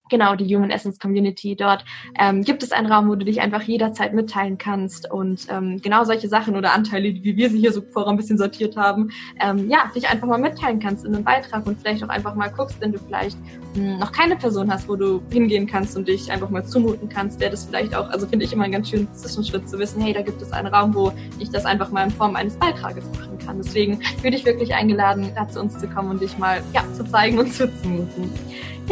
[0.08, 1.56] genau, die Human Essence Community.
[1.56, 1.84] Dort
[2.18, 6.04] ähm, gibt es einen Raum, wo du dich einfach jederzeit mitteilen kannst und ähm, genau
[6.04, 9.68] solche Sachen oder Anteile, wie wir sie hier so vorher ein bisschen sortiert haben, ähm,
[9.68, 12.80] ja, dich einfach mal mitteilen kannst in einem Beitrag und vielleicht auch einfach mal guckst,
[12.80, 13.38] wenn du vielleicht
[13.74, 17.08] mh, hm, noch keine Person hast, wo du hingehen kannst und dich einfach mal zumuten
[17.08, 20.00] kannst, wäre das vielleicht auch, also finde ich immer einen ganz schönen Zwischenschritt zu wissen,
[20.02, 23.04] hey, da gibt es einen Raum, wo ich das einfach mal in Form eines Beitrages
[23.18, 23.58] machen kann.
[23.58, 27.04] Deswegen würde ich wirklich eingeladen, da zu uns zu kommen und dich mal ja, zu
[27.04, 28.30] zeigen und zu zumuten.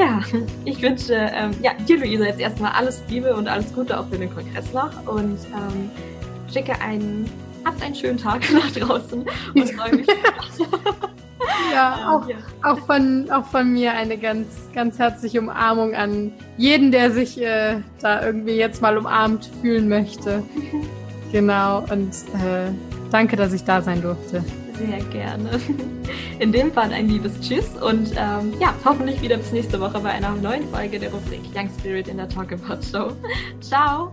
[0.00, 0.22] Ja,
[0.64, 4.16] ich wünsche ähm, ja, dir, Luisa, jetzt erstmal alles Liebe und alles Gute auch für
[4.16, 5.90] den Kongress noch und ähm,
[6.50, 7.30] schicke einen,
[7.66, 10.06] habt einen schönen Tag nach draußen und freue mich.
[11.74, 12.36] ja, auch, ja.
[12.62, 17.82] Auch, von, auch von mir eine ganz, ganz herzliche Umarmung an jeden, der sich äh,
[18.00, 20.42] da irgendwie jetzt mal umarmt fühlen möchte.
[21.30, 22.72] genau, und äh,
[23.10, 24.42] danke, dass ich da sein durfte.
[24.86, 25.60] Sehr gerne.
[26.38, 30.10] In dem Fall ein liebes Tschüss und ähm, ja, hoffentlich wieder bis nächste Woche bei
[30.10, 33.12] einer neuen Folge der Rubrik Young Spirit in der Talk About Show.
[33.60, 34.10] Ciao!